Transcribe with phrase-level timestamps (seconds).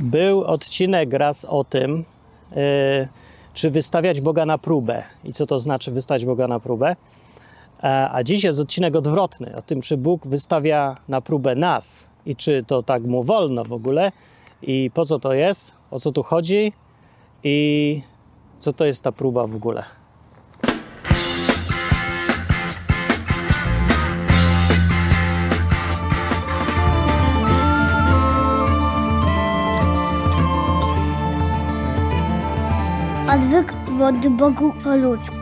[0.00, 2.04] Był odcinek raz o tym,
[2.50, 3.08] yy,
[3.52, 6.96] czy wystawiać Boga na próbę i co to znaczy wystawiać Boga na próbę.
[7.82, 12.36] A, a dziś jest odcinek odwrotny, o tym, czy Bóg wystawia na próbę nas i
[12.36, 14.12] czy to tak mu wolno w ogóle
[14.62, 16.72] i po co to jest, o co tu chodzi
[17.44, 18.02] i
[18.58, 19.99] co to jest ta próba w ogóle.
[33.34, 35.36] Odwyk od Bogu po ludzku.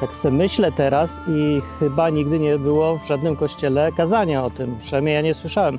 [0.00, 4.78] Tak sobie myślę teraz i chyba nigdy nie było w żadnym kościele kazania o tym.
[4.80, 5.78] Przynajmniej ja nie słyszałem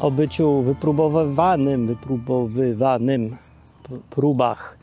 [0.00, 3.36] o byciu wypróbowywanym, wypróbowywanym
[4.10, 4.78] próbach,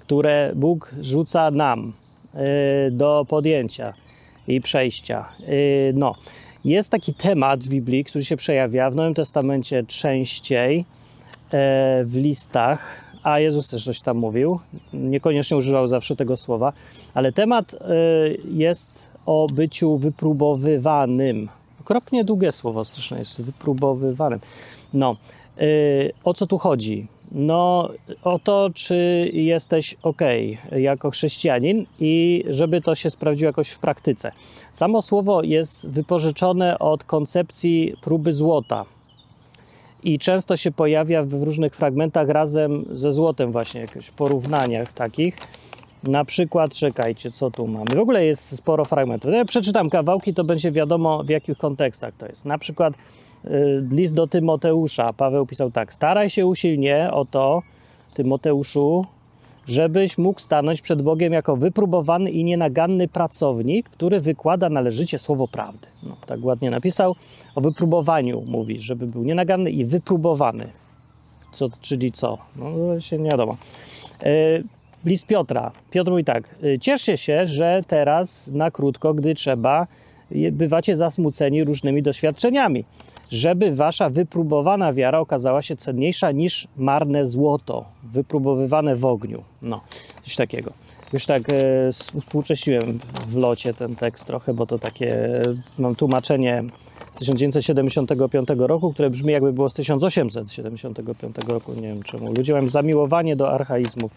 [0.00, 1.92] które Bóg rzuca nam
[2.34, 3.92] y, do podjęcia
[4.48, 5.24] i przejścia.
[5.40, 6.14] Y, no,
[6.64, 10.84] jest taki temat w Biblii, który się przejawia w Nowym Testamencie częściej y,
[12.04, 12.80] w listach,
[13.22, 14.60] a Jezus też coś tam mówił.
[14.92, 16.72] Niekoniecznie używał zawsze tego słowa,
[17.14, 17.76] ale temat
[18.44, 21.48] jest o byciu wypróbowywanym
[21.84, 24.40] okropnie długie słowo straszne jest, wypróbowywanym.
[24.94, 25.16] No,
[25.56, 27.06] yy, o co tu chodzi?
[27.32, 27.88] No,
[28.24, 30.20] o to, czy jesteś ok
[30.76, 34.32] jako chrześcijanin i żeby to się sprawdziło jakoś w praktyce.
[34.72, 38.84] Samo słowo jest wypożyczone od koncepcji próby złota
[40.04, 45.36] i często się pojawia w różnych fragmentach razem ze złotem, właśnie w jakichś porównaniach takich.
[46.08, 47.94] Na przykład, czekajcie, co tu mamy.
[47.96, 49.32] W ogóle jest sporo fragmentów.
[49.32, 52.44] Ja przeczytam kawałki, to będzie wiadomo w jakich kontekstach to jest.
[52.44, 52.94] Na przykład
[53.44, 53.48] y,
[53.90, 55.12] list do Tymoteusza.
[55.12, 57.62] Paweł pisał tak: Staraj się usilnie o to,
[58.14, 59.06] Tymoteuszu,
[59.66, 65.86] żebyś mógł stanąć przed Bogiem jako wypróbowany i nienaganny pracownik, który wykłada należycie słowo prawdy.
[66.02, 67.14] No, tak ładnie napisał.
[67.54, 70.68] O wypróbowaniu mówi, żeby był nienaganny i wypróbowany.
[71.52, 72.38] Co, czyli co?
[72.56, 73.56] No, się nie wiadomo.
[74.22, 74.64] Y,
[75.04, 75.72] List Piotra.
[75.90, 79.86] Piotr mówi tak, y, cieszcie się, że teraz na krótko, gdy trzeba,
[80.52, 82.84] bywacie zasmuceni różnymi doświadczeniami,
[83.30, 89.42] żeby wasza wypróbowana wiara okazała się cenniejsza niż marne złoto, wypróbowywane w ogniu.
[89.62, 89.80] No,
[90.22, 90.72] coś takiego.
[91.12, 91.90] Już tak e,
[93.26, 95.42] w locie ten tekst trochę, bo to takie,
[95.78, 96.62] mam tłumaczenie
[97.12, 101.74] z 1975 roku, które brzmi jakby było z 1875 roku.
[101.74, 102.32] Nie wiem czemu.
[102.32, 104.12] Ludzie mają zamiłowanie do archaizmów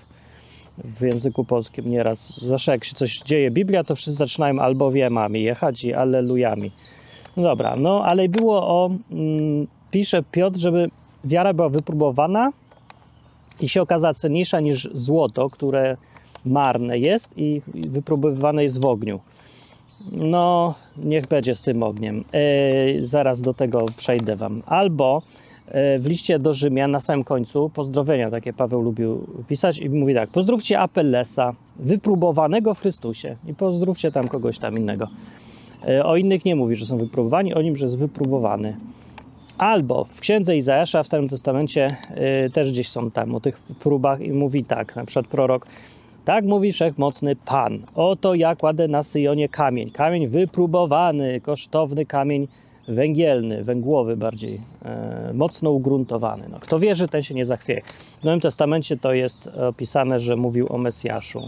[0.77, 2.39] w języku polskim nieraz.
[2.41, 6.71] Zawsze jak się coś dzieje Biblia, to wszyscy zaczynają albowiemami jechać i allelujami.
[7.37, 10.89] No dobra, no ale było o, mm, pisze Piotr, żeby
[11.23, 12.51] wiara była wypróbowana
[13.59, 15.97] i się okazała cenniejsza niż złoto, które
[16.45, 19.19] marne jest i wypróbowywane jest w ogniu.
[20.11, 22.23] No, niech będzie z tym ogniem.
[22.95, 24.63] Yy, zaraz do tego przejdę wam.
[24.65, 25.21] Albo
[25.73, 30.29] w liście do Rzymian na samym końcu pozdrowienia takie Paweł lubił pisać i mówi tak:
[30.29, 35.07] Pozdrówcie Apellesa, wypróbowanego w Chrystusie i pozdrówcie tam kogoś tam innego.
[35.87, 38.77] E, o innych nie mówi, że są wypróbowani, o nim, że jest wypróbowany.
[39.57, 41.87] Albo w księdze Izajasza w Starym Testamencie
[42.45, 45.67] y, też gdzieś są tam o tych próbach i mówi tak, na przykład prorok.
[46.25, 47.79] Tak mówi wszechmocny Pan.
[47.95, 49.91] Oto ja kładę na Syjonie kamień.
[49.91, 52.47] Kamień wypróbowany, kosztowny kamień
[52.87, 56.47] węgielny, węgłowy bardziej, e, mocno ugruntowany.
[56.49, 57.81] No, kto wierzy, ten się nie zachwieje.
[58.21, 61.41] W Nowym Testamencie to jest opisane, że mówił o Mesjaszu.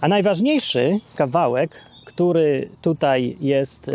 [0.00, 3.92] A najważniejszy kawałek, który tutaj jest e,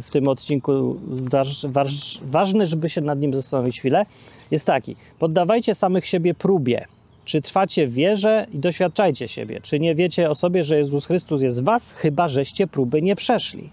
[0.00, 4.06] w tym odcinku waż, waż, ważny, żeby się nad nim zastanowić chwilę,
[4.50, 4.96] jest taki.
[5.18, 6.86] Poddawajcie samych siebie próbie.
[7.24, 9.60] Czy trwacie w wierze i doświadczajcie siebie?
[9.62, 13.70] Czy nie wiecie o sobie, że Jezus Chrystus jest was, chyba żeście próby nie przeszli?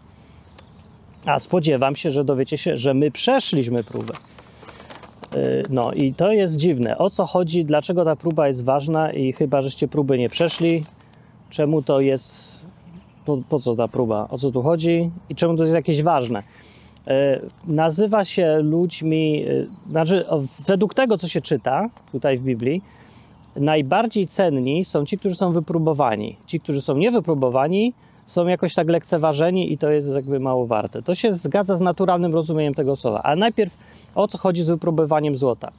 [1.25, 4.13] A spodziewam się, że dowiecie się, że my przeszliśmy próbę.
[5.35, 6.97] Y, no i to jest dziwne.
[6.97, 7.65] O co chodzi?
[7.65, 10.83] Dlaczego ta próba jest ważna i chyba żeście próby nie przeszli?
[11.49, 12.53] Czemu to jest...
[13.25, 14.27] Po, po co ta próba?
[14.29, 15.11] O co tu chodzi?
[15.29, 16.39] I czemu to jest jakieś ważne?
[16.39, 17.11] Y,
[17.67, 19.45] nazywa się ludźmi...
[19.47, 20.25] Y, znaczy,
[20.67, 22.81] według tego, co się czyta tutaj w Biblii,
[23.55, 26.35] najbardziej cenni są ci, którzy są wypróbowani.
[26.45, 27.93] Ci, którzy są niewypróbowani,
[28.27, 31.01] są jakoś tak lekceważeni i to jest jakby mało warte.
[31.01, 33.21] To się zgadza z naturalnym rozumieniem tego słowa.
[33.23, 33.77] Ale najpierw
[34.15, 35.71] o co chodzi z wypróbowaniem złota?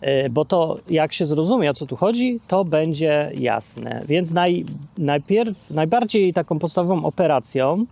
[0.00, 4.02] E, bo to, jak się zrozumie, o co tu chodzi, to będzie jasne.
[4.08, 4.64] Więc naj,
[4.98, 7.84] najpierw, najbardziej taką podstawową operacją,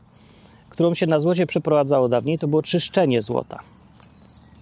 [0.70, 3.58] którą się na złocie przeprowadzało dawniej, to było czyszczenie złota.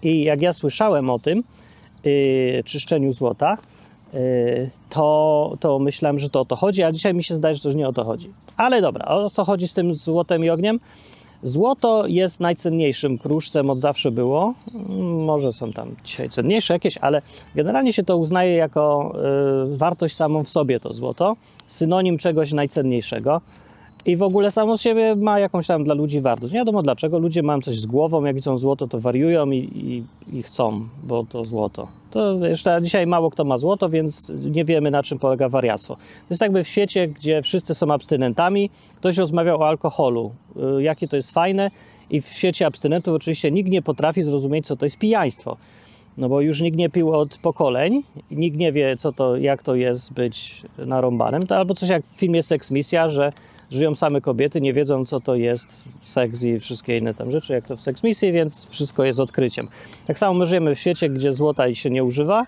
[0.03, 1.43] I jak ja słyszałem o tym,
[2.05, 3.59] yy, czyszczeniu złota,
[4.89, 7.73] to, to myślałem, że to o to chodzi, a dzisiaj mi się zdaje, że to
[7.73, 8.31] nie o to chodzi.
[8.57, 10.81] Ale dobra, o co chodzi z tym złotem i ogniem?
[11.43, 14.55] Złoto jest najcenniejszym kruszcem, od zawsze było.
[15.25, 17.23] Może są tam dzisiaj cenniejsze jakieś, ale
[17.55, 19.15] generalnie się to uznaje jako
[19.73, 21.37] y, wartość samą w sobie to złoto,
[21.67, 23.41] synonim czegoś najcenniejszego.
[24.07, 26.53] I w ogóle samo z siebie ma jakąś tam dla ludzi wartość.
[26.53, 27.19] Nie wiadomo dlaczego.
[27.19, 30.05] Ludzie mają coś z głową, jak widzą złoto, to wariują i, i,
[30.39, 31.89] i chcą, bo to złoto.
[32.11, 35.95] To jeszcze dzisiaj mało kto ma złoto, więc nie wiemy na czym polega wariactwo.
[35.95, 38.71] To jest jakby w świecie, gdzie wszyscy są abstynentami.
[38.97, 40.33] Ktoś rozmawiał o alkoholu,
[40.79, 41.71] y, jakie to jest fajne.
[42.11, 45.57] I w świecie abstynentów oczywiście nikt nie potrafi zrozumieć, co to jest pijaństwo.
[46.19, 49.75] No bo już nikt nie pił od pokoleń, nikt nie wie, co to, jak to
[49.75, 51.47] jest być narąbanym.
[51.47, 53.33] To albo coś jak w filmie Sex Misja, że
[53.71, 57.67] żyją same kobiety, nie wiedzą, co to jest seks i wszystkie inne tam rzeczy, jak
[57.67, 59.69] to w Sex Misji, więc wszystko jest odkryciem.
[60.07, 62.47] Tak samo my żyjemy w świecie, gdzie złota się nie używa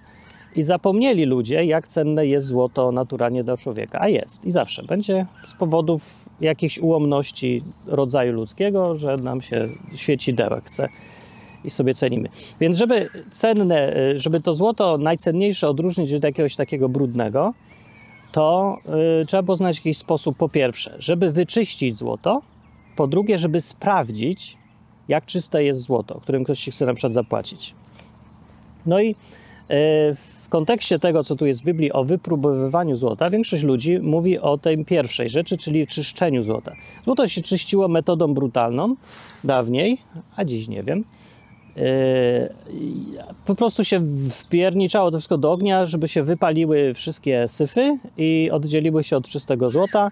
[0.56, 4.00] i zapomnieli ludzie, jak cenne jest złoto naturalnie dla człowieka.
[4.00, 10.34] A jest i zawsze będzie z powodów jakichś ułomności rodzaju ludzkiego, że nam się świeci
[10.34, 10.88] dełek chce
[11.64, 12.28] i sobie cenimy.
[12.60, 17.54] Więc żeby cenne, żeby to złoto najcenniejsze odróżnić od jakiegoś takiego brudnego,
[18.32, 18.78] to
[19.22, 22.42] y, trzeba było znaleźć jakiś sposób, po pierwsze, żeby wyczyścić złoto,
[22.96, 24.56] po drugie, żeby sprawdzić,
[25.08, 27.74] jak czyste jest złoto, którym ktoś ci chce na przykład zapłacić.
[28.86, 29.14] No i y,
[30.46, 34.58] w kontekście tego, co tu jest w Biblii o wypróbowywaniu złota, większość ludzi mówi o
[34.58, 36.72] tej pierwszej rzeczy, czyli czyszczeniu złota.
[37.04, 38.94] Złoto się czyściło metodą brutalną
[39.44, 39.98] dawniej,
[40.36, 41.04] a dziś nie wiem.
[41.76, 41.82] Yy,
[43.46, 44.00] po prostu się
[44.30, 49.70] wpierniczało to wszystko do ognia, żeby się wypaliły wszystkie syfy i oddzieliły się od czystego
[49.70, 50.10] złota.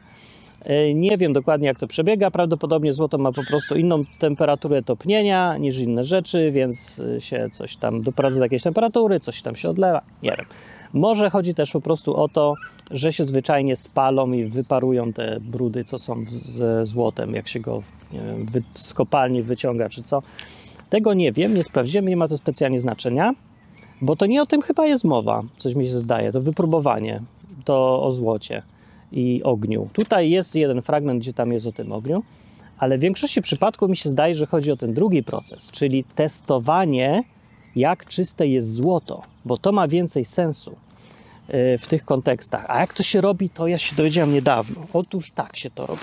[0.66, 2.30] Yy, nie wiem dokładnie, jak to przebiega.
[2.30, 8.02] Prawdopodobnie złoto ma po prostu inną temperaturę topnienia niż inne rzeczy, więc się coś tam
[8.02, 10.02] doprowadza do jakiejś temperatury, coś tam się odlewa.
[10.22, 10.46] Nie wiem.
[10.92, 12.54] Może chodzi też po prostu o to,
[12.90, 17.82] że się zwyczajnie spalą i wyparują te brudy, co są ze złotem, jak się go
[18.12, 20.22] wiem, z kopalni wyciąga, czy co.
[20.90, 23.34] Tego nie wiem, nie sprawdziłem, nie ma to specjalnie znaczenia,
[24.00, 26.32] bo to nie o tym chyba jest mowa, coś mi się zdaje.
[26.32, 27.20] To wypróbowanie,
[27.64, 28.62] to o złocie
[29.12, 29.88] i ogniu.
[29.92, 32.22] Tutaj jest jeden fragment, gdzie tam jest o tym ogniu,
[32.78, 37.24] ale w większości przypadków mi się zdaje, że chodzi o ten drugi proces, czyli testowanie,
[37.76, 42.64] jak czyste jest złoto, bo to ma więcej sensu y, w tych kontekstach.
[42.68, 44.86] A jak to się robi, to ja się dowiedziałem niedawno.
[44.92, 46.02] Otóż tak się to robi.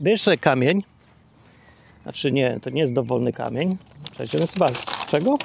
[0.00, 0.82] Bierz kamień,
[2.04, 3.76] znaczy nie, to nie jest dowolny kamień.
[4.12, 5.38] Przecież jest chyba z czego?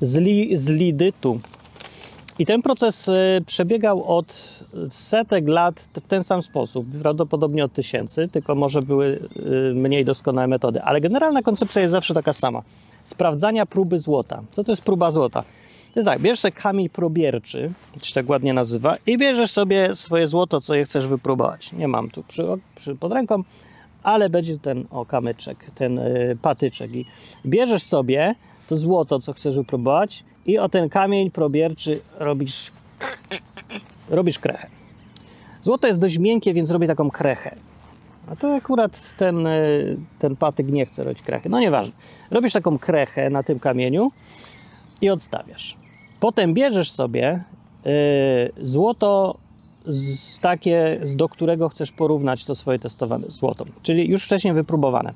[0.00, 1.40] Z, li, z lidytu.
[2.38, 4.56] I ten proces y, przebiegał od
[4.88, 9.28] setek lat w ten sam sposób, prawdopodobnie od tysięcy, tylko może były
[9.70, 10.82] y, mniej doskonałe metody.
[10.82, 12.62] Ale generalna koncepcja jest zawsze taka sama.
[13.04, 14.42] Sprawdzania próby złota.
[14.50, 15.42] Co to jest próba złota?
[15.94, 17.72] To jest tak, bierzesz sobie kamień probierczy,
[18.02, 21.72] się tak ładnie nazywa, i bierzesz sobie swoje złoto, co je chcesz wypróbować.
[21.72, 22.44] Nie mam tu przy,
[22.76, 23.42] przy, pod ręką,
[24.06, 27.06] ale będzie ten o kamyczek, ten y, patyczek i
[27.46, 28.34] bierzesz sobie
[28.68, 32.70] to złoto, co chcesz wypróbować i o ten kamień probierczy robisz
[34.10, 34.68] robisz krechę.
[35.62, 37.56] Złoto jest dość miękkie, więc robię taką krechę.
[38.30, 41.48] A to akurat ten, y, ten patyk nie chce robić krechy.
[41.48, 41.92] No nieważne.
[42.30, 44.12] Robisz taką krechę na tym kamieniu
[45.00, 45.76] i odstawiasz.
[46.20, 47.42] Potem bierzesz sobie
[47.86, 49.36] y, złoto
[49.86, 55.14] z takie, do którego chcesz porównać to swoje testowane złoto, czyli już wcześniej wypróbowane.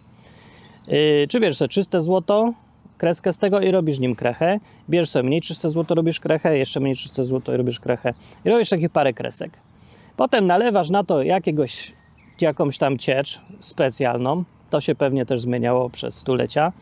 [0.87, 2.53] Yy, czy bierzesz sobie czyste złoto,
[2.99, 4.59] kreskę z tego i robisz nim krechę,
[4.91, 8.51] bierzesz sobie mniej czyste złoto, robisz krechę, jeszcze mniej czyste złoto i robisz krechę i
[8.51, 9.53] robisz takie parę kresek.
[10.17, 11.93] Potem nalewasz na to jakiegoś,
[12.41, 16.73] jakąś tam ciecz specjalną, to się pewnie też zmieniało przez stulecia,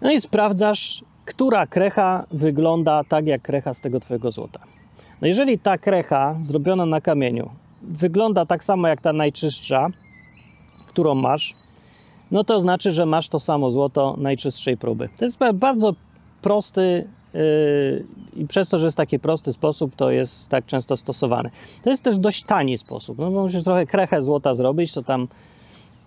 [0.00, 4.77] no i sprawdzasz, która krecha wygląda tak jak krecha z tego twojego złota.
[5.20, 7.50] No jeżeli ta krecha zrobiona na kamieniu
[7.82, 9.88] wygląda tak samo jak ta najczystsza,
[10.86, 11.54] którą masz,
[12.30, 15.08] no to znaczy, że masz to samo złoto najczystszej próby.
[15.18, 15.94] To jest bardzo
[16.42, 17.40] prosty yy,
[18.36, 21.50] i przez to, że jest taki prosty sposób, to jest tak często stosowany.
[21.84, 25.28] To jest też dość tani sposób, no bo musisz trochę krechę złota zrobić, to tam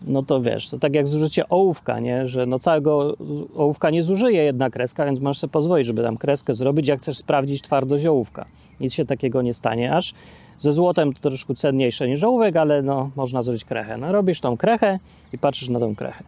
[0.08, 2.27] no to wiesz, to tak jak zużycie ołówka, nie?
[2.27, 3.17] że no całego
[3.55, 7.17] ołówka nie zużyje jedna kreska, więc możesz sobie pozwolić, żeby tam kreskę zrobić, jak chcesz
[7.17, 8.46] sprawdzić twardość ołówka.
[8.79, 10.13] Nic się takiego nie stanie, aż
[10.60, 13.98] ze złotem to troszkę cenniejsze niż ołówek, ale no można zrobić krechę.
[13.98, 15.00] No robisz tą krechę
[15.34, 16.24] i patrzysz na tą krechę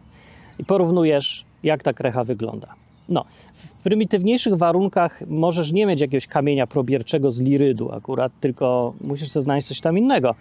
[0.58, 2.74] i porównujesz, jak ta krecha wygląda.
[3.08, 9.30] No, w prymitywniejszych warunkach możesz nie mieć jakiegoś kamienia probierczego z lirydu akurat, tylko musisz
[9.30, 10.34] sobie znaleźć coś tam innego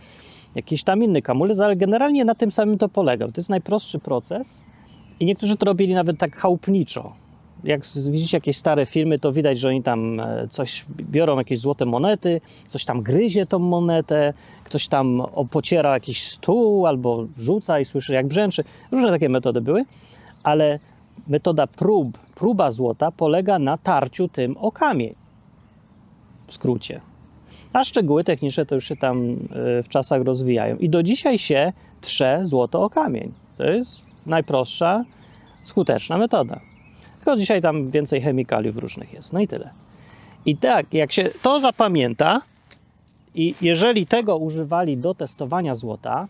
[0.55, 3.25] jakiś tam inny kamulec, ale generalnie na tym samym to polega.
[3.27, 4.61] To jest najprostszy proces
[5.19, 7.13] i niektórzy to robili nawet tak chałupniczo.
[7.63, 11.85] jak widzicie jakieś stare filmy, to widać, że oni tam e, coś biorą, jakieś złote
[11.85, 14.33] monety, ktoś tam gryzie tą monetę,
[14.63, 18.63] ktoś tam o- pociera jakiś stół albo rzuca i słyszy jak brzęczy.
[18.91, 19.85] Różne takie metody były,
[20.43, 20.79] ale
[21.27, 25.15] metoda prób, próba złota polega na tarciu tym o kamień.
[26.47, 27.01] W skrócie.
[27.73, 29.31] A szczegóły techniczne to już się tam
[29.79, 30.77] e, w czasach rozwijają.
[30.77, 33.31] I do dzisiaj się trze złoto o kamień.
[33.57, 35.03] To jest najprostsza,
[35.63, 36.59] skuteczna metoda.
[37.15, 39.33] Tylko dzisiaj tam więcej chemikaliów różnych jest.
[39.33, 39.69] No i tyle.
[40.45, 42.41] I tak, jak się to zapamięta,
[43.35, 46.27] i jeżeli tego używali do testowania złota,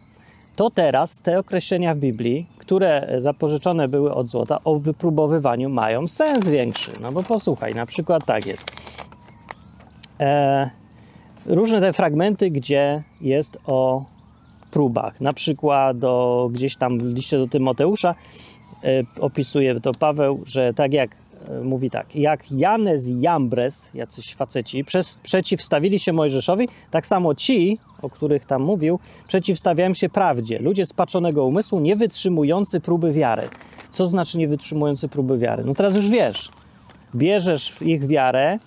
[0.55, 6.47] to teraz te określenia w Biblii, które zapożyczone były od złota o wypróbowywaniu mają sens
[6.47, 6.91] większy.
[7.01, 8.71] No bo posłuchaj, na przykład tak jest.
[10.19, 10.69] E,
[11.45, 14.05] różne te fragmenty, gdzie jest o
[14.71, 15.21] próbach.
[15.21, 18.15] Na przykład do, gdzieś tam w liście do Tymoteusza
[18.83, 21.11] e, opisuje to Paweł, że tak jak
[21.49, 27.35] e, mówi tak, jak Janes i Jambres, jacyś faceci, przez, przeciwstawili się Mojżeszowi, tak samo
[27.35, 30.59] ci, o których tam mówił, przeciwstawiają się prawdzie.
[30.59, 33.49] Ludzie spaczonego umysłu, nie wytrzymujący próby wiary.
[33.89, 35.63] Co znaczy nie wytrzymujący próby wiary?
[35.65, 36.49] No teraz już wiesz.
[37.15, 38.59] Bierzesz ich wiarę,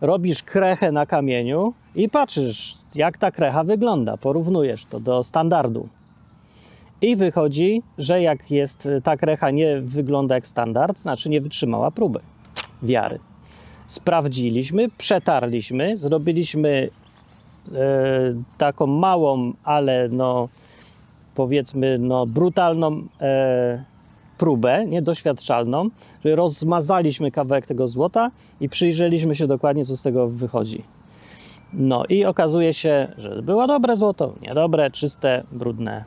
[0.00, 4.16] robisz krechę na kamieniu i patrzysz, jak ta krecha wygląda.
[4.16, 5.88] Porównujesz to do standardu.
[7.02, 12.20] I wychodzi, że jak jest ta krecha nie wygląda jak standard, znaczy nie wytrzymała próby
[12.82, 13.18] wiary.
[13.86, 16.88] Sprawdziliśmy, przetarliśmy, zrobiliśmy
[17.72, 17.78] e,
[18.58, 20.48] taką małą, ale no
[21.34, 23.84] powiedzmy no brutalną e,
[24.38, 25.88] próbę, niedoświadczalną,
[26.24, 30.82] że rozmazaliśmy kawałek tego złota i przyjrzeliśmy się dokładnie, co z tego wychodzi.
[31.74, 36.04] No i okazuje się, że było dobre złoto, niedobre, czyste, brudne,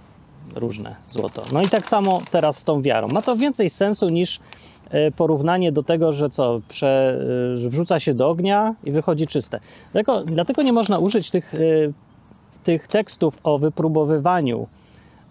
[0.56, 1.44] różne złoto.
[1.52, 3.08] No i tak samo teraz z tą wiarą.
[3.08, 4.40] Ma to więcej sensu niż
[4.90, 7.20] e, porównanie do tego, że co, prze,
[7.66, 9.60] e, wrzuca się do ognia i wychodzi czyste.
[9.94, 11.58] Dlatego, dlatego nie można użyć tych, e,
[12.64, 14.68] tych tekstów o wypróbowywaniu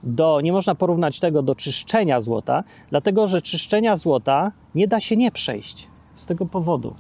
[0.03, 5.17] do, nie można porównać tego do czyszczenia złota, dlatego że czyszczenia złota nie da się
[5.17, 6.95] nie przejść z tego powodu.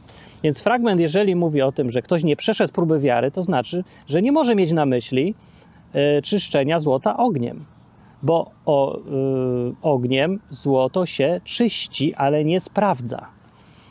[0.46, 4.22] Więc fragment, jeżeli mówi o tym, że ktoś nie przeszedł próby wiary, to znaczy, że
[4.22, 5.34] nie może mieć na myśli
[6.18, 7.64] y, czyszczenia złota ogniem,
[8.22, 9.00] bo o, y,
[9.82, 13.26] ogniem złoto się czyści, ale nie sprawdza.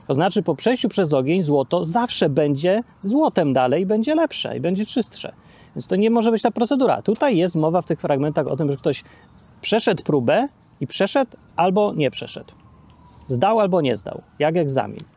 [0.08, 4.86] To znaczy, po przejściu przez ogień złoto zawsze będzie złotem dalej, będzie lepsze i będzie
[4.86, 5.34] czystsze.
[5.76, 7.02] Więc to nie może być ta procedura.
[7.02, 9.04] Tutaj jest mowa w tych fragmentach o tym, że ktoś
[9.62, 10.48] przeszedł próbę
[10.82, 12.54] i przeszedł albo nie przeszedł.
[13.28, 15.15] Zdał albo nie zdał, jak egzamin.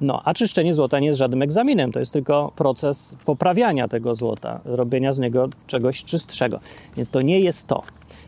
[0.00, 4.60] No, a czyszczenie złota nie jest żadnym egzaminem, to jest tylko proces poprawiania tego złota,
[4.64, 6.60] robienia z niego czegoś czystszego.
[6.96, 7.82] Więc to nie jest to.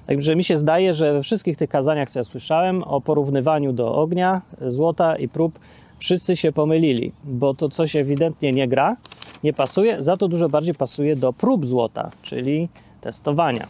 [0.06, 3.94] Także mi się zdaje, że we wszystkich tych kazaniach, co ja słyszałem o porównywaniu do
[3.94, 5.58] ognia, złota i prób,
[5.98, 8.96] wszyscy się pomylili, bo to coś ewidentnie nie gra,
[9.44, 12.68] nie pasuje, za to dużo bardziej pasuje do prób złota, czyli
[13.00, 13.66] testowania.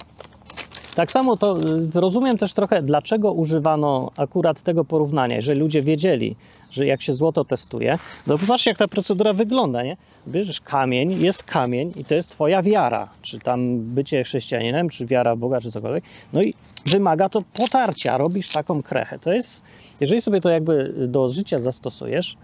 [0.94, 5.36] Tak samo to y, rozumiem też trochę, dlaczego używano akurat tego porównania.
[5.36, 6.36] Jeżeli ludzie wiedzieli,
[6.70, 9.96] że jak się złoto testuje, no popatrzcie, jak ta procedura wygląda, nie?
[10.28, 15.36] Bierzesz kamień, jest kamień i to jest twoja wiara, czy tam bycie chrześcijaninem, czy wiara
[15.36, 16.04] Boga, czy cokolwiek.
[16.32, 16.54] No i
[16.86, 19.18] wymaga to potarcia, robisz taką krechę.
[19.18, 19.62] To jest,
[20.00, 22.36] jeżeli sobie to jakby do życia zastosujesz,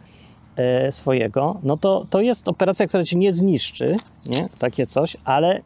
[0.57, 4.49] e, swojego, no to, to jest operacja, która cię nie zniszczy, nie?
[4.59, 5.61] Takie coś, ale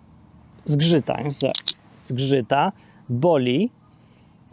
[0.64, 1.52] zgrzyta, nie?
[2.10, 2.72] Zgrzyta,
[3.08, 3.70] boli,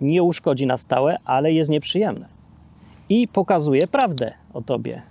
[0.02, 2.26] nie uszkodzi na stałe, ale jest nieprzyjemne.
[3.10, 5.02] I pokazuje prawdę o tobie.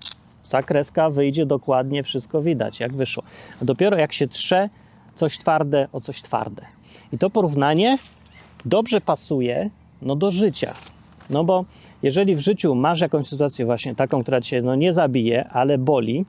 [0.45, 3.23] Zakreska wyjdzie dokładnie, wszystko widać, jak wyszło.
[3.63, 4.69] A dopiero jak się trze
[5.15, 6.63] coś twarde o coś twarde.
[7.13, 7.99] I to porównanie
[8.65, 9.71] dobrze pasuje
[10.03, 10.75] no, do życia.
[11.31, 11.65] No bo
[12.03, 16.25] jeżeli w życiu masz jakąś sytuację właśnie taką, która cię no, nie zabije, ale boli,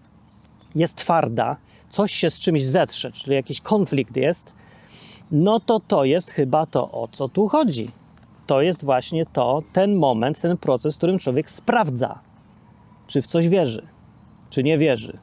[0.76, 1.56] jest twarda,
[1.90, 4.54] coś się z czymś zetrze, czyli jakiś konflikt jest,
[5.32, 7.90] no to to jest chyba to, o co tu chodzi.
[8.48, 12.20] To jest właśnie to, ten moment, ten proces, w którym człowiek sprawdza,
[13.08, 13.88] czy w coś wierzy,
[14.50, 15.18] czy nie wierzy,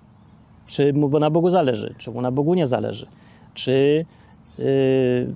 [0.66, 3.06] czy mu na Bogu zależy, czy mu na Bogu nie zależy,
[3.54, 4.06] czy
[4.58, 4.64] yy,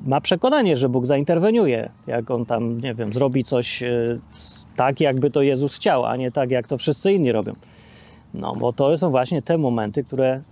[0.06, 4.20] ma przekonanie, że Bóg zainterweniuje, jak on tam, nie wiem, zrobi coś yy,
[4.76, 7.52] tak, jakby to Jezus chciał, a nie tak, jak to wszyscy inni robią.
[8.34, 10.42] No, bo to są właśnie te momenty, które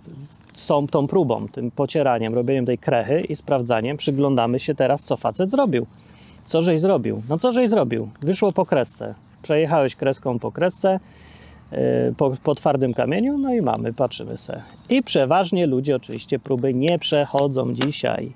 [0.59, 3.97] są tą próbą, tym pocieraniem, robieniem tej krechy i sprawdzaniem.
[3.97, 5.85] Przyglądamy się teraz, co facet zrobił.
[6.45, 7.21] Co żeś zrobił?
[7.29, 8.09] No co żeś zrobił?
[8.21, 9.15] Wyszło po kresce.
[9.41, 10.99] Przejechałeś kreską po kresce,
[11.71, 11.77] yy,
[12.17, 14.61] po, po twardym kamieniu, no i mamy, patrzymy se.
[14.89, 18.33] I przeważnie ludzie oczywiście próby nie przechodzą dzisiaj.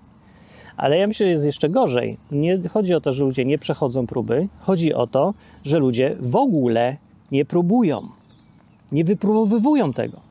[0.78, 2.18] Ale ja myślę, że jest jeszcze gorzej.
[2.32, 5.34] Nie chodzi o to, że ludzie nie przechodzą próby, chodzi o to,
[5.66, 6.98] że ludzie w ogóle
[7.32, 8.02] nie próbują.
[8.92, 10.31] nie wypróbowywują tego.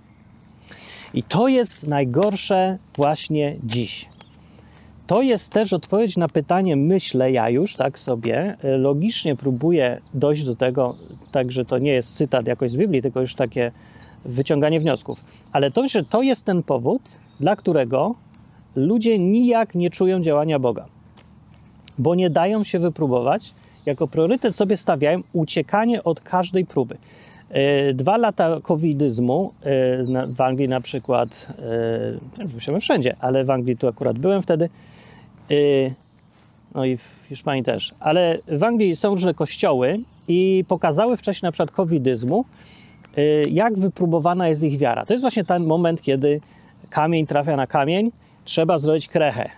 [1.15, 4.09] I to jest najgorsze właśnie dziś.
[5.07, 10.57] To jest też odpowiedź na pytanie, myślę ja już tak sobie, logicznie próbuję dojść do
[10.57, 10.97] tego,
[11.33, 13.73] także to nie jest cytat jakoś z Biblii, tylko już takie
[14.25, 15.25] wyciąganie wniosków.
[15.53, 17.03] Ale to, że to jest ten powód,
[17.41, 18.15] dla którego
[18.77, 20.87] ludzie nijak nie czują działania Boga,
[21.99, 23.55] bo nie dają się wypróbować,
[23.87, 26.97] jako priorytet sobie stawiają uciekanie od każdej próby.
[27.51, 31.49] E, dwa lata covidyzmu e, w Anglii na przykład,
[32.55, 34.69] już wszędzie, ale w Anglii tu akurat byłem wtedy,
[35.51, 35.55] e,
[36.75, 41.41] no i w Hiszpanii też, ale w Anglii są różne kościoły i pokazały w czasie
[41.43, 42.45] na przykład covidyzmu,
[43.51, 45.07] jak wypróbowana jest ich wiara.
[45.07, 46.41] To jest właśnie ten moment, kiedy
[46.91, 48.13] kamień trafia na kamień,
[48.45, 49.51] trzeba zrobić krechę.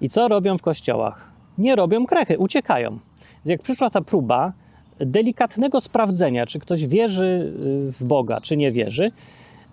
[0.00, 1.30] I co robią w kościołach?
[1.58, 2.90] Nie robią krechy, uciekają.
[2.90, 4.52] Więc jak przyszła ta próba
[5.00, 7.52] delikatnego sprawdzenia, czy ktoś wierzy
[7.88, 9.12] y, w Boga, czy nie wierzy,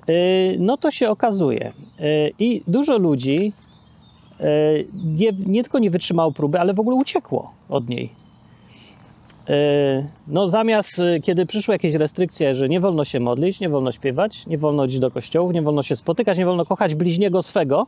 [0.10, 1.74] y, no to się okazuje.
[2.00, 3.54] Y, I dużo ludzi
[5.06, 8.10] nie, nie tylko nie wytrzymało próby, ale w ogóle uciekło od niej.
[10.28, 14.58] No, zamiast kiedy przyszły jakieś restrykcje, że nie wolno się modlić, nie wolno śpiewać, nie
[14.58, 17.88] wolno iść do kościołów, nie wolno się spotykać, nie wolno kochać bliźniego swego,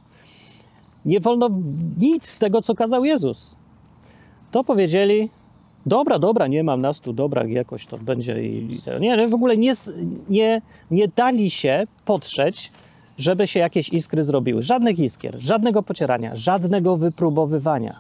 [1.05, 1.49] nie wolno
[1.97, 3.55] nic z tego, co kazał Jezus.
[4.51, 5.29] To powiedzieli,
[5.89, 8.43] dobra, dobra, nie mam nas tu, dobra, jakoś to będzie.
[8.43, 9.73] I, nie, w ogóle nie,
[10.29, 12.71] nie, nie dali się potrzeć,
[13.17, 14.63] żeby się jakieś iskry zrobiły.
[14.63, 17.99] Żadnych iskier, żadnego pocierania, żadnego wypróbowywania.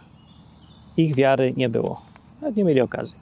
[0.97, 2.01] Ich wiary nie było.
[2.41, 3.15] Nawet nie mieli okazji.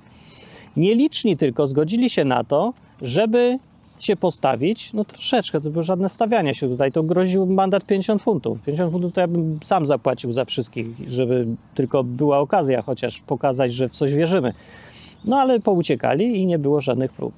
[0.77, 3.59] Nieliczni tylko zgodzili się na to, żeby
[3.99, 8.63] się postawić, no troszeczkę, to było żadne stawianie się tutaj, to groził mandat 50 funtów.
[8.63, 13.73] 50 funtów to ja bym sam zapłacił za wszystkich, żeby tylko była okazja chociaż pokazać,
[13.73, 14.53] że w coś wierzymy.
[15.25, 17.33] No ale pouciekali i nie było żadnych prób.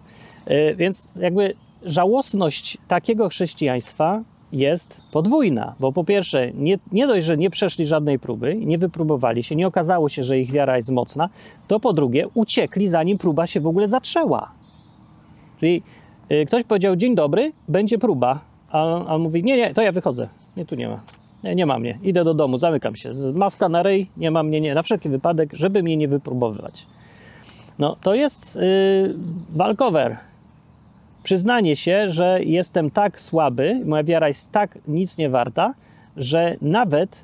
[0.45, 7.37] E, więc jakby żałosność takiego chrześcijaństwa jest podwójna, bo po pierwsze, nie, nie dość, że
[7.37, 11.29] nie przeszli żadnej próby, nie wypróbowali się, nie okazało się, że ich wiara jest mocna,
[11.67, 14.51] to po drugie, uciekli zanim próba się w ogóle zaczęła.
[15.59, 15.83] Czyli
[16.47, 18.39] ktoś powiedział, dzień dobry, będzie próba.
[18.71, 20.29] A on mówi, nie, nie, to ja wychodzę.
[20.57, 20.99] Nie, tu nie ma.
[21.43, 21.99] Nie, nie ma mnie.
[22.03, 23.11] Idę do domu, zamykam się.
[23.33, 24.75] Maska na rej, nie ma mnie, nie.
[24.75, 26.85] Na wszelki wypadek, żeby mnie nie wypróbowywać.
[27.79, 29.15] No, to jest yy,
[29.49, 30.17] walkover.
[31.23, 35.73] Przyznanie się, że jestem tak słaby, moja wiara jest tak nic nie warta,
[36.17, 37.23] że nawet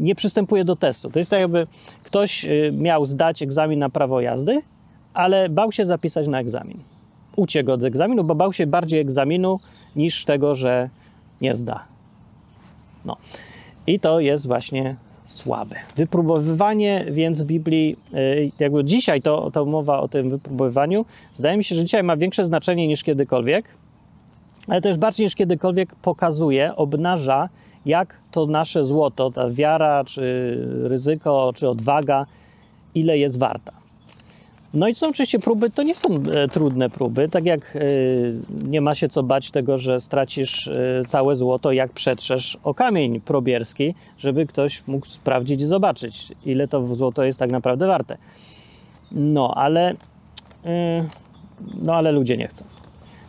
[0.00, 1.10] nie przystępuję do testu.
[1.10, 1.66] To jest tak, jakby
[2.02, 4.62] ktoś y, miał zdać egzamin na prawo jazdy,
[5.14, 6.89] ale bał się zapisać na egzamin
[7.36, 9.60] uciekł od egzaminu, bo bał się bardziej egzaminu
[9.96, 10.88] niż tego, że
[11.40, 11.84] nie zda.
[13.04, 13.16] No.
[13.86, 15.76] I to jest właśnie słabe.
[15.96, 21.74] Wypróbowywanie więc Biblii, y, jakby dzisiaj to, to mowa o tym wypróbowywaniu, zdaje mi się,
[21.74, 23.64] że dzisiaj ma większe znaczenie niż kiedykolwiek,
[24.68, 27.48] ale też bardziej niż kiedykolwiek pokazuje, obnaża,
[27.86, 32.26] jak to nasze złoto, ta wiara, czy ryzyko, czy odwaga,
[32.94, 33.79] ile jest warta.
[34.74, 37.80] No i są oczywiście próby, to nie są e, trudne próby, tak jak e,
[38.68, 43.20] nie ma się co bać tego, że stracisz e, całe złoto, jak przetrzesz o kamień
[43.20, 48.16] probierski, żeby ktoś mógł sprawdzić i zobaczyć, ile to złoto jest tak naprawdę warte.
[49.12, 49.94] No, ale
[51.82, 52.64] no, ale ludzie nie chcą.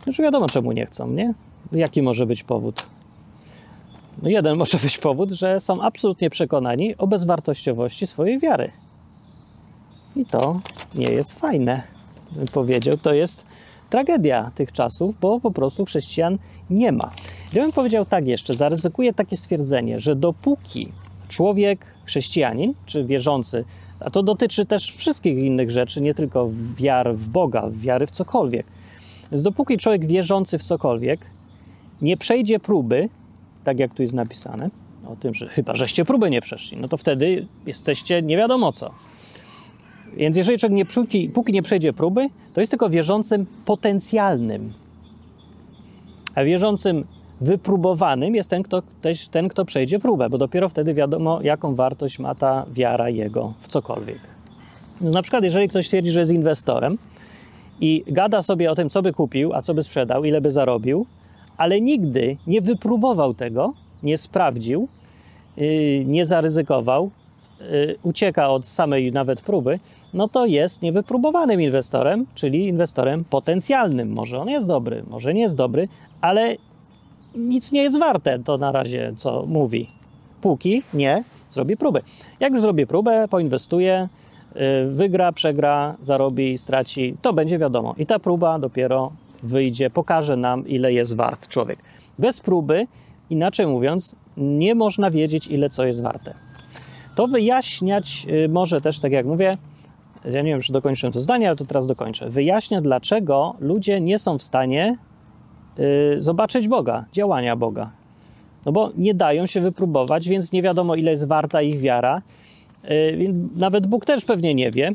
[0.06, 1.34] Już wiadomo, czemu nie chcą, nie?
[1.72, 2.82] Jaki może być powód?
[4.22, 8.70] No jeden może być powód, że są absolutnie przekonani o bezwartościowości swojej wiary.
[10.16, 10.60] I to
[10.94, 11.82] nie jest fajne,
[12.32, 12.96] bym powiedział.
[12.98, 13.46] To jest
[13.90, 16.38] tragedia tych czasów, bo po prostu chrześcijan
[16.70, 17.10] nie ma.
[17.52, 20.88] Ja bym powiedział tak jeszcze, zaryzykuję takie stwierdzenie, że dopóki
[21.28, 23.64] człowiek, chrześcijanin czy wierzący,
[24.00, 28.66] a to dotyczy też wszystkich innych rzeczy, nie tylko wiar w Boga, wiary w cokolwiek.
[29.32, 31.20] Więc dopóki człowiek wierzący w cokolwiek
[32.02, 33.08] nie przejdzie próby,
[33.64, 34.70] tak jak tu jest napisane,
[35.08, 38.90] o tym, że chyba żeście próby nie przeszli, no to wtedy jesteście nie wiadomo co.
[40.16, 44.72] Więc jeżeli człowiek nie, póki, póki nie przejdzie próby, to jest tylko wierzącym potencjalnym.
[46.34, 47.04] A wierzącym
[47.40, 48.82] wypróbowanym jest ten kto,
[49.30, 53.68] ten, kto przejdzie próbę, bo dopiero wtedy wiadomo, jaką wartość ma ta wiara jego w
[53.68, 54.18] cokolwiek.
[55.00, 56.98] Na przykład, jeżeli ktoś twierdzi, że jest inwestorem
[57.80, 61.06] i gada sobie o tym, co by kupił, a co by sprzedał, ile by zarobił,
[61.56, 64.88] ale nigdy nie wypróbował tego, nie sprawdził,
[65.56, 67.10] yy, nie zaryzykował,
[67.60, 69.80] yy, ucieka od samej nawet próby,
[70.14, 74.12] no to jest niewypróbowanym inwestorem, czyli inwestorem potencjalnym.
[74.12, 75.88] Może on jest dobry, może nie jest dobry,
[76.20, 76.56] ale
[77.34, 79.88] nic nie jest warte to na razie, co mówi.
[80.40, 82.02] Póki nie zrobi próby.
[82.40, 84.08] Jak już zrobi próbę, poinwestuje,
[84.56, 87.94] y, wygra, przegra, zarobi, straci, to będzie wiadomo.
[87.98, 91.78] I ta próba dopiero wyjdzie, pokaże nam, ile jest wart człowiek.
[92.18, 92.86] Bez próby,
[93.30, 96.34] inaczej mówiąc, nie można wiedzieć, ile co jest warte.
[97.14, 99.56] To wyjaśniać y, może też, tak jak mówię,
[100.24, 102.30] ja nie wiem, czy dokończyłem to zdanie, ale to teraz dokończę.
[102.30, 104.96] Wyjaśnia, dlaczego ludzie nie są w stanie
[105.78, 107.90] y, zobaczyć Boga, działania Boga.
[108.66, 112.22] No bo nie dają się wypróbować, więc nie wiadomo, ile jest warta ich wiara.
[112.84, 114.92] Y, nawet Bóg też pewnie nie wie,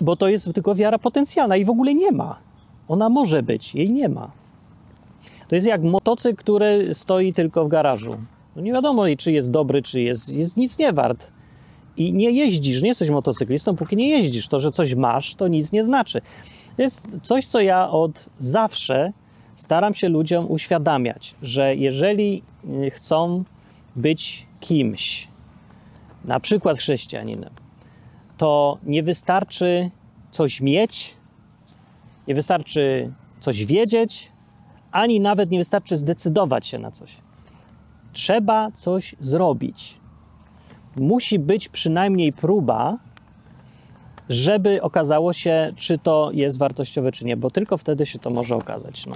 [0.00, 2.38] bo to jest tylko wiara potencjalna i w ogóle nie ma.
[2.88, 4.30] Ona może być, jej nie ma.
[5.48, 8.16] To jest jak motocykl, który stoi tylko w garażu.
[8.56, 11.26] No nie wiadomo, czy jest dobry, czy jest, jest nic nie wart.
[11.96, 14.48] I nie jeździsz, nie jesteś motocyklistą, póki nie jeździsz.
[14.48, 16.22] To, że coś masz, to nic nie znaczy.
[16.76, 19.12] To jest coś, co ja od zawsze
[19.56, 22.42] staram się ludziom uświadamiać, że jeżeli
[22.84, 23.44] y, chcą
[23.96, 25.28] być kimś,
[26.24, 27.50] na przykład chrześcijaninem,
[28.38, 29.90] to nie wystarczy
[30.30, 31.14] coś mieć,
[32.28, 34.32] nie wystarczy coś wiedzieć,
[34.92, 37.16] ani nawet nie wystarczy zdecydować się na coś.
[38.12, 39.99] Trzeba coś zrobić.
[40.96, 42.98] Musi być przynajmniej próba,
[44.28, 48.56] żeby okazało się, czy to jest wartościowe, czy nie, bo tylko wtedy się to może
[48.56, 49.06] okazać.
[49.06, 49.14] No.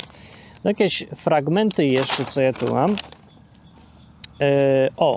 [0.64, 2.90] Jakieś fragmenty jeszcze, co ja tu mam.
[2.90, 4.46] Yy,
[4.96, 5.16] o,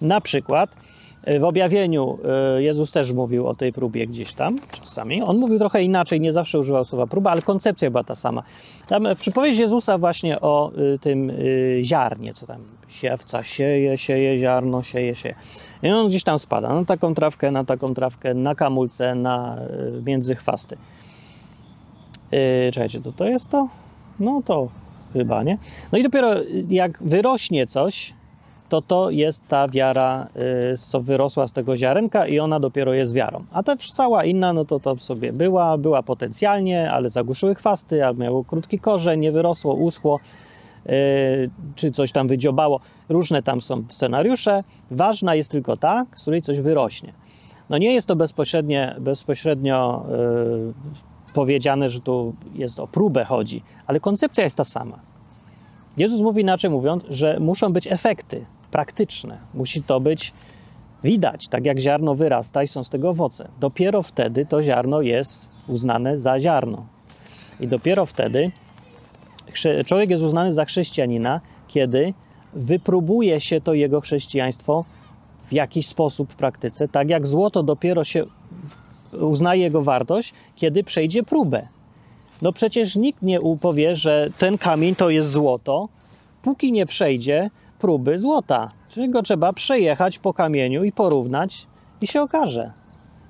[0.00, 0.70] na przykład
[1.40, 5.22] w objawieniu e, Jezus też mówił o tej próbie gdzieś tam czasami.
[5.22, 8.42] On mówił trochę inaczej, nie zawsze używał słowa próba, ale koncepcja była ta sama.
[8.86, 11.32] Tam e, przypowieść Jezusa właśnie o tym
[11.82, 15.34] ziarnie, co tam siewca sieje, sieje ziarno, sieje, sieje.
[15.82, 19.58] I on gdzieś tam spada na taką trawkę, na taką trawkę, na kamulce, na
[20.06, 20.76] między chwasty.
[22.72, 23.68] Czekajcie, to to jest to?
[24.20, 24.68] No to
[25.12, 25.58] chyba, nie?
[25.92, 26.34] No i dopiero
[26.68, 28.14] jak wyrośnie coś,
[28.72, 30.28] to to jest ta wiara,
[30.72, 33.44] y, co wyrosła z tego ziarenka i ona dopiero jest wiarą.
[33.52, 38.22] A ta cała inna, no to to sobie była, była potencjalnie, ale zagłuszyły chwasty, albo
[38.22, 40.20] miało krótki korzeń, nie wyrosło, uschło,
[40.86, 40.90] y,
[41.74, 42.80] czy coś tam wydziobało.
[43.08, 44.64] Różne tam są scenariusze.
[44.90, 47.12] Ważna jest tylko ta, z której coś wyrośnie.
[47.70, 54.00] No nie jest to bezpośrednio, bezpośrednio yy, powiedziane, że tu jest o próbę chodzi, ale
[54.00, 54.98] koncepcja jest ta sama.
[55.96, 59.38] Jezus mówi inaczej mówiąc, że muszą być efekty praktyczne.
[59.54, 60.32] Musi to być
[61.04, 63.48] widać, tak jak ziarno wyrasta i są z tego owoce.
[63.60, 66.86] Dopiero wtedy to ziarno jest uznane za ziarno.
[67.60, 68.50] I dopiero wtedy
[69.86, 72.14] człowiek jest uznany za chrześcijanina, kiedy
[72.52, 74.84] wypróbuje się to jego chrześcijaństwo
[75.46, 78.24] w jakiś sposób w praktyce, tak jak złoto dopiero się
[79.20, 81.68] uznaje jego wartość, kiedy przejdzie próbę.
[82.42, 85.88] No przecież nikt nie powie, że ten kamień to jest złoto,
[86.42, 87.50] póki nie przejdzie
[87.82, 88.70] próby złota.
[88.88, 91.66] Czyli go trzeba przejechać po kamieniu i porównać
[92.00, 92.72] i się okaże.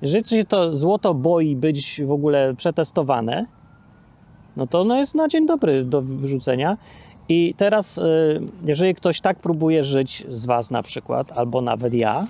[0.03, 3.47] Jeżeli się to złoto boi być w ogóle przetestowane,
[4.57, 6.77] no to ono jest na dzień dobry do wyrzucenia.
[7.29, 8.03] I teraz, y,
[8.67, 12.27] jeżeli ktoś tak próbuje żyć z Was na przykład, albo nawet ja,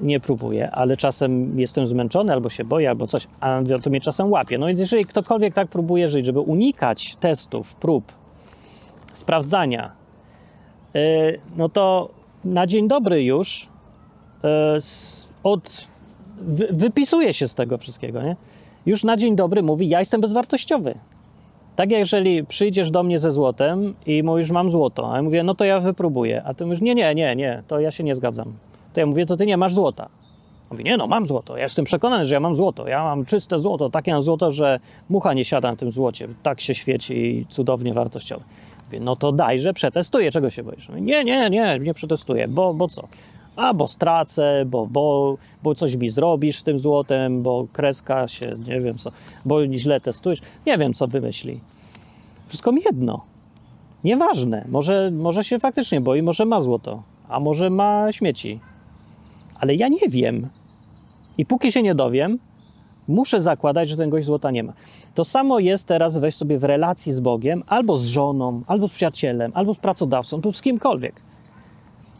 [0.00, 4.30] nie próbuję, ale czasem jestem zmęczony, albo się boję, albo coś, a to mnie czasem
[4.30, 4.58] łapie.
[4.58, 8.12] No więc jeżeli ktokolwiek tak próbuje żyć, żeby unikać testów, prób,
[9.12, 9.97] sprawdzania,
[11.56, 12.08] no to
[12.44, 13.68] na dzień dobry już
[14.44, 14.48] y,
[15.42, 15.86] od,
[16.70, 18.36] wypisuje się z tego wszystkiego, nie?
[18.86, 20.94] Już na dzień dobry mówi, ja jestem bezwartościowy.
[21.76, 25.42] Tak jak jeżeli przyjdziesz do mnie ze złotem i mówisz, mam złoto, a ja mówię,
[25.42, 28.14] no to ja wypróbuję, a ty mówisz, nie, nie, nie, nie, to ja się nie
[28.14, 28.52] zgadzam.
[28.92, 30.08] To ja mówię, to ty nie masz złota.
[30.70, 31.56] Mówi, nie no, mam złoto.
[31.56, 32.88] Ja jestem przekonany, że ja mam złoto.
[32.88, 36.28] Ja mam czyste złoto, takie mam złoto, że mucha nie siada na tym złocie.
[36.42, 38.44] Tak się świeci i cudownie wartościowe.
[38.88, 40.30] Mówię, no to dajże, przetestuję.
[40.30, 40.88] Czego się boisz?
[40.88, 42.48] Mówi, nie, nie, nie, nie przetestuję.
[42.48, 43.08] Bo, bo co?
[43.56, 48.56] A, bo stracę, bo, bo, bo coś mi zrobisz z tym złotem, bo kreska się,
[48.68, 49.10] nie wiem co,
[49.44, 50.40] bo źle testujesz.
[50.66, 51.60] Nie wiem, co wymyśli.
[52.48, 53.24] Wszystko mi jedno.
[54.04, 54.64] Nieważne.
[54.68, 58.60] Może, może się faktycznie boi, może ma złoto, a może ma śmieci
[59.60, 60.48] ale ja nie wiem.
[61.38, 62.38] I póki się nie dowiem,
[63.08, 64.72] muszę zakładać, że ten gość złota nie ma.
[65.14, 68.92] To samo jest teraz, weź sobie w relacji z Bogiem, albo z żoną, albo z
[68.92, 71.22] przyjacielem, albo z pracodawcą, albo z kimkolwiek.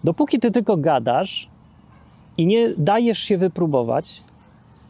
[0.04, 1.48] Dopóki ty tylko gadasz
[2.38, 4.22] i nie dajesz się wypróbować,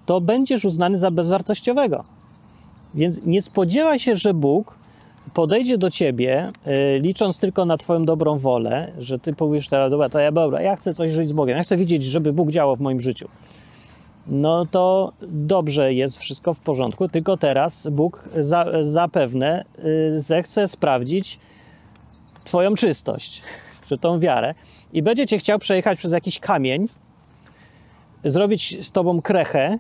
[0.07, 2.05] to będziesz uznany za bezwartościowego.
[2.95, 4.79] Więc nie spodziewaj się, że Bóg
[5.35, 6.53] podejdzie do ciebie,
[6.97, 10.63] y, licząc tylko na twoją dobrą wolę, że ty powiesz teraz, dobra, to ja dobra,
[10.63, 13.29] ja chcę coś żyć z Bogiem, ja chcę widzieć, żeby Bóg działał w moim życiu.
[14.29, 21.39] No to dobrze jest wszystko w porządku, tylko teraz Bóg za, zapewne y, zechce sprawdzić
[22.45, 23.43] twoją czystość,
[23.89, 24.55] czy tą wiarę.
[24.93, 26.89] I będzie cię chciał przejechać przez jakiś kamień,
[28.25, 29.79] zrobić z tobą krechę,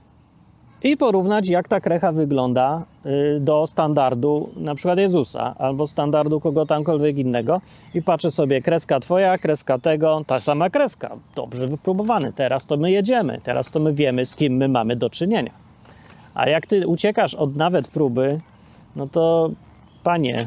[0.82, 6.66] i porównać, jak ta krecha wygląda y, do standardu na przykład Jezusa albo standardu kogo
[6.66, 7.60] tamkolwiek innego
[7.94, 12.90] i patrzę sobie, kreska twoja, kreska tego, ta sama kreska, dobrze wypróbowany, teraz to my
[12.90, 15.52] jedziemy, teraz to my wiemy, z kim my mamy do czynienia.
[16.34, 18.40] A jak ty uciekasz od nawet próby,
[18.96, 19.50] no to
[20.04, 20.46] panie,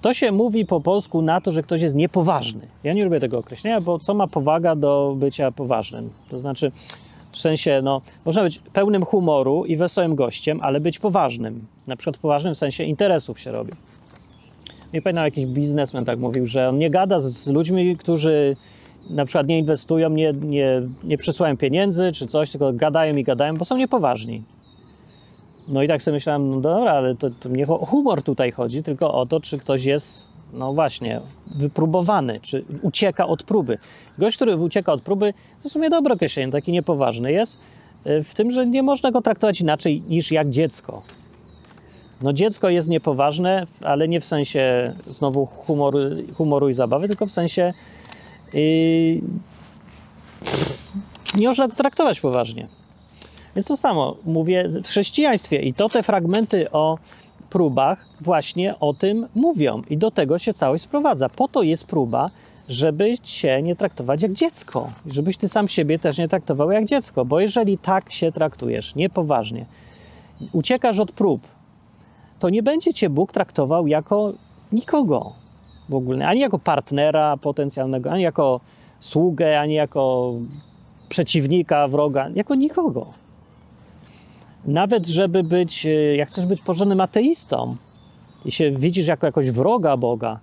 [0.00, 2.66] to się mówi po polsku na to, że ktoś jest niepoważny.
[2.84, 6.10] Ja nie lubię tego określenia, bo co ma powaga do bycia poważnym?
[6.30, 6.72] To znaczy,
[7.32, 11.66] w sensie, no, można być pełnym humoru i wesołym gościem, ale być poważnym.
[11.86, 13.72] Na przykład poważnym w sensie interesów się robi.
[14.92, 18.56] Nie pamiętam, jakiś biznesmen tak mówił, że on nie gada z ludźmi, którzy
[19.10, 23.56] na przykład nie inwestują, nie, nie, nie przysyłają pieniędzy czy coś, tylko gadają i gadają,
[23.56, 24.42] bo są niepoważni.
[25.68, 28.82] No i tak sobie myślałem, no dobra, ale to, to nie o humor tutaj chodzi,
[28.82, 33.78] tylko o to, czy ktoś jest, no właśnie, wypróbowany, czy ucieka od próby.
[34.18, 37.58] Gość, który ucieka od próby, to w sumie dobre określenie, taki niepoważny jest,
[38.06, 41.02] y, w tym, że nie można go traktować inaczej niż jak dziecko.
[42.22, 45.98] No dziecko jest niepoważne, ale nie w sensie znowu humoru,
[46.34, 47.72] humoru i zabawy, tylko w sensie
[48.52, 49.20] yy,
[51.34, 52.68] nie można go traktować poważnie.
[53.56, 56.98] Więc to samo mówię w chrześcijaństwie i to te fragmenty o
[57.46, 61.28] próbach właśnie o tym mówią i do tego się całość sprowadza.
[61.28, 62.30] Po to jest próba,
[62.68, 67.24] żeby cię nie traktować jak dziecko, żebyś ty sam siebie też nie traktował jak dziecko,
[67.24, 69.66] bo jeżeli tak się traktujesz, niepoważnie,
[70.52, 71.40] uciekasz od prób,
[72.38, 74.32] to nie będzie cię Bóg traktował jako
[74.72, 75.32] nikogo
[75.88, 78.60] w ogóle, ani jako partnera potencjalnego, ani jako
[79.00, 80.34] sługę, ani jako
[81.08, 83.06] przeciwnika, wroga, jako nikogo.
[84.66, 87.76] Nawet żeby być, e, jak chcesz być porządnym ateistą
[88.44, 90.40] i się widzisz jako jakoś wroga Boga,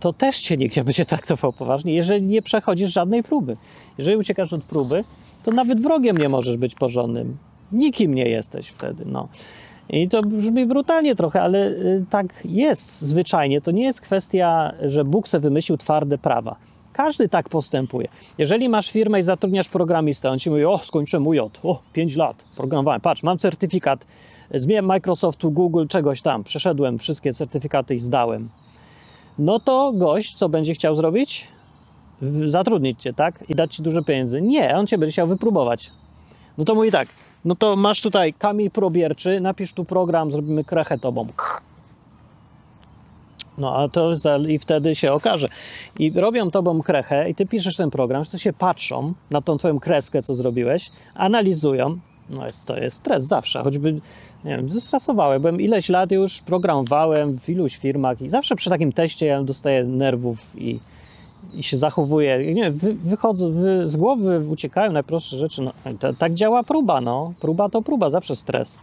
[0.00, 3.56] to też cię nikt nie będzie traktował poważnie, jeżeli nie przechodzisz żadnej próby.
[3.98, 5.04] Jeżeli uciekasz od próby,
[5.44, 7.36] to nawet wrogiem nie możesz być porządnym.
[7.72, 9.04] Nikim nie jesteś wtedy.
[9.06, 9.28] No.
[9.90, 13.60] I to brzmi brutalnie trochę, ale y, tak jest zwyczajnie.
[13.60, 16.56] To nie jest kwestia, że Bóg se wymyślił twarde prawa.
[16.94, 18.08] Każdy tak postępuje.
[18.38, 22.36] Jeżeli masz firmę i zatrudniasz programistę, on ci mówi, o, skończyłem UJ, o, 5 lat
[22.56, 24.06] programowałem, patrz, mam certyfikat
[24.54, 28.48] z Microsoftu, Google, czegoś tam, przeszedłem wszystkie certyfikaty i zdałem.
[29.38, 31.48] No to gość, co będzie chciał zrobić?
[32.46, 33.44] Zatrudnić cię, tak?
[33.48, 34.42] I dać ci dużo pieniędzy.
[34.42, 35.90] Nie, on cię będzie chciał wypróbować.
[36.58, 37.08] No to mówi tak,
[37.44, 41.26] no to masz tutaj kamień probierczy, napisz tu program, zrobimy krechę tobą.
[43.58, 44.12] No a to
[44.48, 45.48] i wtedy się okaże.
[45.98, 49.80] I robią tobą krechę i ty piszesz ten program, to się patrzą na tą twoją
[49.80, 51.98] kreskę, co zrobiłeś, analizują.
[52.30, 53.92] No jest, to jest stres zawsze, choćby,
[54.44, 55.42] nie wiem, zestresowałem.
[55.42, 59.84] Byłem ileś lat już, programowałem w iluś firmach i zawsze przy takim teście ja dostaję
[59.84, 60.80] nerwów i,
[61.54, 62.54] i się zachowuję.
[62.54, 65.62] Nie wy, wychodzę, wy, z głowy uciekają najprostsze rzeczy.
[65.62, 67.32] No, to, tak działa próba, no.
[67.40, 68.78] Próba to próba, zawsze stres.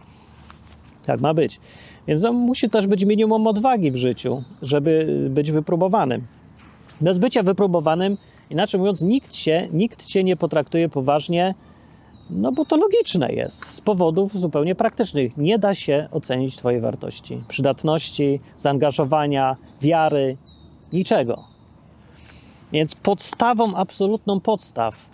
[1.06, 1.60] Tak ma być.
[2.06, 6.26] Więc no, musi też być minimum odwagi w życiu, żeby być wypróbowanym.
[7.00, 8.16] Bez bycia wypróbowanym,
[8.50, 11.54] inaczej mówiąc, nikt cię, nikt cię nie potraktuje poważnie,
[12.30, 15.36] no bo to logiczne jest, z powodów zupełnie praktycznych.
[15.36, 20.36] Nie da się ocenić Twojej wartości, przydatności, zaangażowania, wiary,
[20.92, 21.44] niczego.
[22.72, 25.06] Więc podstawą, absolutną podstaw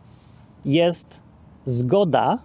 [0.64, 1.20] jest
[1.64, 2.38] zgoda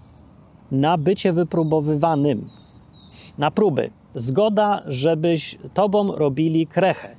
[0.71, 2.49] na bycie wypróbowywanym,
[3.37, 7.15] na próby zgoda, żebyś tobą robili krechę.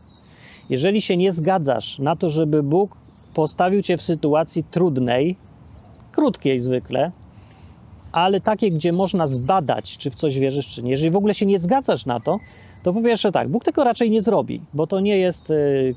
[0.71, 2.97] Jeżeli się nie zgadzasz na to, żeby Bóg
[3.35, 5.37] postawił cię w sytuacji trudnej,
[6.13, 7.13] krótkiej zwykle,
[8.13, 10.91] ale takiej, gdzie można zbadać, czy w coś wierzysz, czy nie.
[10.91, 12.39] Jeżeli w ogóle się nie zgadzasz na to,
[12.83, 15.95] to po pierwsze tak, Bóg tego raczej nie zrobi, bo to nie jest, y,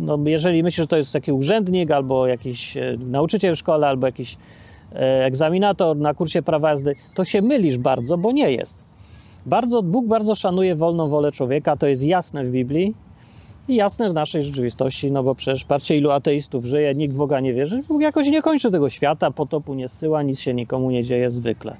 [0.00, 4.06] no jeżeli myślisz, że to jest taki urzędnik, albo jakiś y, nauczyciel w szkole, albo
[4.06, 8.78] jakiś y, egzaminator na kursie prawa jazdy, to się mylisz bardzo, bo nie jest.
[9.46, 12.94] Bardzo, Bóg bardzo szanuje wolną wolę człowieka, to jest jasne w Biblii
[13.68, 17.40] i jasne w naszej rzeczywistości, no bo przecież patrzcie ilu ateistów żyje, nikt w Boga
[17.40, 21.04] nie wierzy, Bóg jakoś nie kończy tego świata, potopu nie syła, nic się nikomu nie
[21.04, 21.76] dzieje zwykle.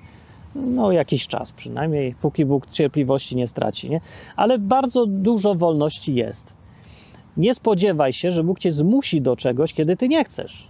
[0.55, 4.01] No jakiś czas przynajmniej, póki Bóg cierpliwości nie straci, nie?
[4.37, 6.53] Ale bardzo dużo wolności jest.
[7.37, 10.69] Nie spodziewaj się, że Bóg cię zmusi do czegoś, kiedy ty nie chcesz.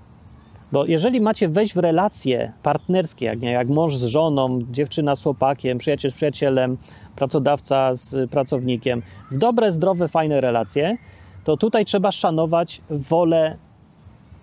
[0.73, 5.23] Bo jeżeli macie wejść w relacje partnerskie, jak, nie, jak mąż z żoną, dziewczyna z
[5.23, 6.77] chłopakiem, przyjaciel z przyjacielem,
[7.17, 10.97] pracodawca z pracownikiem, w dobre, zdrowe, fajne relacje,
[11.45, 13.57] to tutaj trzeba szanować wolę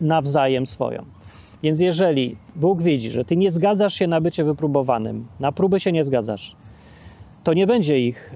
[0.02, 1.06] nawzajem swoją.
[1.64, 5.92] Więc jeżeli Bóg widzi, że ty nie zgadzasz się na bycie wypróbowanym, na próby się
[5.92, 6.56] nie zgadzasz,
[7.44, 8.32] to nie będzie ich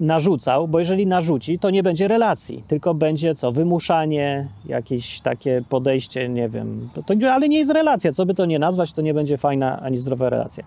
[0.00, 3.52] narzucał, bo jeżeli narzuci, to nie będzie relacji, tylko będzie co?
[3.52, 8.58] Wymuszanie, jakieś takie podejście, nie wiem, to, ale nie jest relacja, co by to nie
[8.58, 10.64] nazwać, to nie będzie fajna ani zdrowa relacja.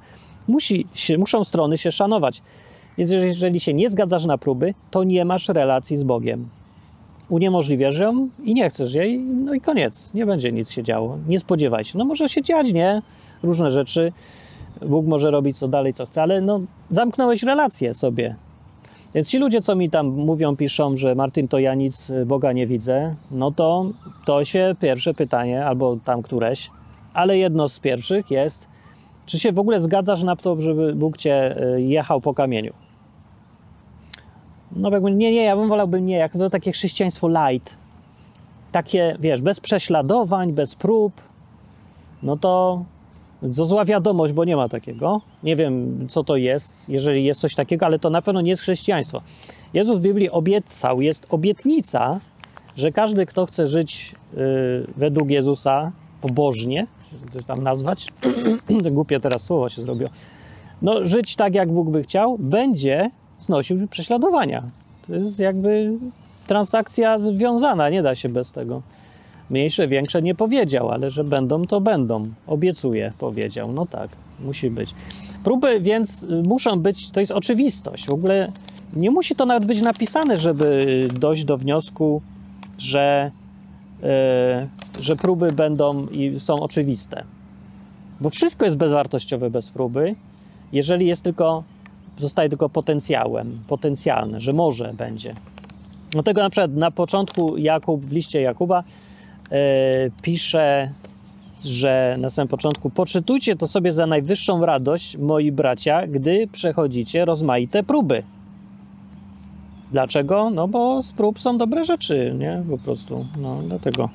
[0.47, 2.41] Musi się, muszą strony się szanować.
[2.97, 6.49] Więc jeżeli się nie zgadzasz na próby, to nie masz relacji z Bogiem.
[7.29, 10.13] Uniemożliwiasz ją i nie chcesz jej, no i koniec.
[10.13, 11.17] Nie będzie nic się działo.
[11.27, 11.97] Nie spodziewaj się.
[11.97, 13.01] No może się dziać, nie?
[13.43, 14.11] Różne rzeczy.
[14.85, 18.35] Bóg może robić co dalej, co chce, ale no zamknąłeś relację sobie.
[19.13, 22.67] Więc ci ludzie, co mi tam mówią, piszą, że Martin, to ja nic Boga nie
[22.67, 23.85] widzę, no to
[24.25, 26.71] to się pierwsze pytanie, albo tam któreś,
[27.13, 28.67] ale jedno z pierwszych jest,
[29.25, 32.73] czy się w ogóle zgadzasz na to, żeby Bóg cię y, jechał po kamieniu?
[34.75, 37.77] No jakby nie, nie, ja bym wolałbym nie, jak to takie chrześcijaństwo light.
[38.71, 41.13] Takie, wiesz, bez prześladowań, bez prób,
[42.23, 42.83] no to
[43.55, 45.21] to zła wiadomość, bo nie ma takiego.
[45.43, 48.61] Nie wiem, co to jest, jeżeli jest coś takiego, ale to na pewno nie jest
[48.61, 49.21] chrześcijaństwo.
[49.73, 52.19] Jezus w Biblii obiecał, jest obietnica,
[52.77, 54.37] że każdy, kto chce żyć y,
[54.97, 56.87] według Jezusa pobożnie,
[57.33, 58.07] to tam nazwać,
[58.91, 60.09] głupie teraz słowo się zrobiło,
[60.81, 64.63] no żyć tak, jak Bóg by chciał, będzie znosił prześladowania.
[65.07, 65.93] To jest jakby
[66.47, 68.81] transakcja związana, nie da się bez tego.
[69.51, 72.27] Mniejsze, większe nie powiedział, ale że będą, to będą.
[72.47, 73.73] Obiecuję, powiedział.
[73.73, 74.09] No tak,
[74.39, 74.93] musi być.
[75.43, 78.05] Próby więc muszą być, to jest oczywistość.
[78.05, 78.51] W ogóle
[78.95, 82.21] nie musi to nawet być napisane, żeby dojść do wniosku,
[82.77, 83.31] że,
[84.01, 84.07] yy,
[85.01, 87.23] że próby będą i są oczywiste.
[88.21, 90.15] Bo wszystko jest bezwartościowe bez próby,
[90.73, 91.63] jeżeli jest tylko,
[92.17, 95.35] zostaje tylko potencjałem, potencjalne, że może będzie.
[96.11, 98.83] Dlatego na przykład na początku Jakub, w liście Jakuba,
[100.21, 100.91] pisze,
[101.63, 107.83] że na samym początku poczytujcie to sobie za najwyższą radość, moi bracia, gdy przechodzicie rozmaite
[107.83, 108.23] próby.
[109.91, 110.49] Dlaczego?
[110.49, 112.63] No bo z prób są dobre rzeczy, nie?
[112.69, 114.09] Po prostu, no dlatego.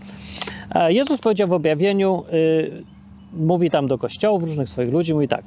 [0.89, 2.83] Jezus powiedział w objawieniu, yy,
[3.33, 5.43] mówi tam do kościołów, różnych swoich ludzi, mówi tak,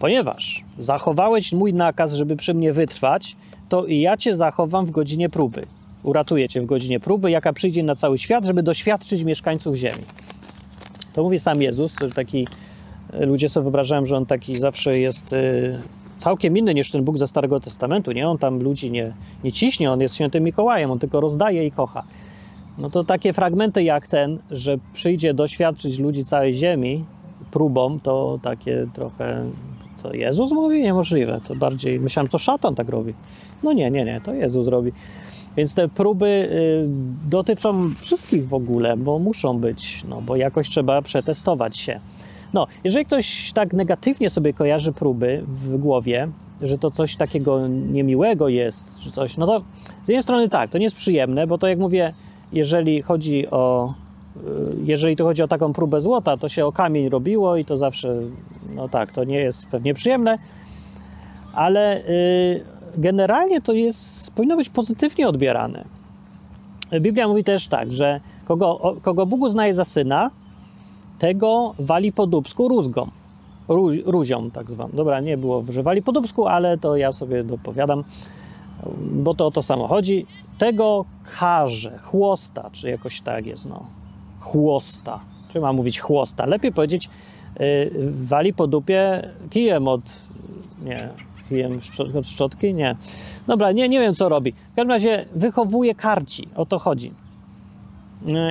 [0.00, 3.36] ponieważ zachowałeś mój nakaz, żeby przy mnie wytrwać,
[3.68, 5.66] to i ja cię zachowam w godzinie próby
[6.02, 10.04] uratuje cię w godzinie próby, jaka przyjdzie na cały świat, żeby doświadczyć mieszkańców ziemi.
[11.12, 12.46] To mówi sam Jezus, że taki
[13.12, 15.78] ludzie sobie wyobrażają, że on taki zawsze jest y,
[16.18, 18.28] całkiem inny niż ten Bóg ze Starego Testamentu, nie?
[18.28, 19.12] On tam ludzi nie,
[19.44, 22.02] nie ciśnie, on jest świętym Mikołajem, on tylko rozdaje i kocha.
[22.78, 27.04] No to takie fragmenty jak ten, że przyjdzie doświadczyć ludzi całej ziemi
[27.50, 29.44] próbą, to takie trochę
[30.02, 30.82] to Jezus mówi?
[30.82, 31.40] Niemożliwe.
[31.48, 33.14] To bardziej myślałem, to szatan tak robi.
[33.62, 34.92] No nie, nie, nie, to Jezus robi.
[35.58, 36.84] Więc te próby y,
[37.30, 42.00] dotyczą wszystkich w ogóle, bo muszą być, no bo jakoś trzeba przetestować się.
[42.52, 46.28] No, jeżeli ktoś tak negatywnie sobie kojarzy próby w głowie,
[46.62, 49.60] że to coś takiego niemiłego jest, czy coś, no to
[50.02, 52.14] z jednej strony tak, to nie jest przyjemne, bo to jak mówię,
[52.52, 53.94] jeżeli chodzi o
[54.36, 54.40] y,
[54.84, 58.14] jeżeli to chodzi o taką próbę złota, to się o kamień robiło i to zawsze,
[58.74, 60.38] no tak, to nie jest pewnie przyjemne,
[61.52, 65.84] ale y, generalnie to jest, powinno być pozytywnie odbierane.
[67.00, 70.30] Biblia mówi też tak, że kogo, kogo Bóg uznaje za syna,
[71.18, 73.10] tego wali po dubsku rózgą.
[73.68, 74.90] Ró, rózią tak zwaną.
[74.94, 78.04] Dobra, nie było, że wali po dubsku, ale to ja sobie dopowiadam,
[79.00, 80.26] bo to o to samo chodzi.
[80.58, 81.04] Tego
[81.38, 83.86] karze, chłosta, czy jakoś tak jest, no.
[84.40, 85.20] Chłosta.
[85.52, 86.46] Czy mam mówić chłosta?
[86.46, 87.10] Lepiej powiedzieć,
[87.60, 90.00] yy, wali po dupie kijem od,
[90.84, 91.08] nie,
[91.48, 91.78] kijem
[92.18, 92.74] od szczotki?
[92.74, 92.96] Nie.
[93.46, 94.52] Dobra, nie, nie wiem co robi.
[94.52, 97.12] W każdym razie wychowuje karci, o to chodzi.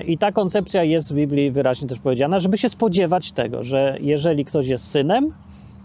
[0.08, 4.46] I ta koncepcja jest w Biblii wyraźnie też powiedziana, żeby się spodziewać tego, że jeżeli
[4.46, 5.34] ktoś jest synem,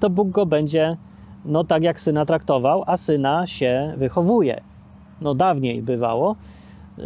[0.01, 0.97] to Bóg go będzie,
[1.45, 4.61] no tak jak syna traktował, a syna się wychowuje.
[5.21, 6.37] No dawniej bywało.
[6.99, 7.05] Yy,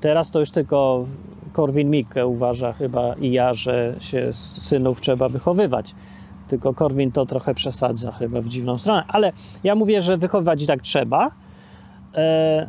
[0.00, 1.06] teraz to już tylko
[1.52, 5.94] Korwin Mikke uważa chyba i ja, że się synów trzeba wychowywać.
[6.54, 9.04] Tylko Korwin to trochę przesadza chyba w dziwną stronę.
[9.08, 9.32] Ale
[9.64, 11.30] ja mówię, że wychowywać i tak trzeba.
[12.14, 12.66] E,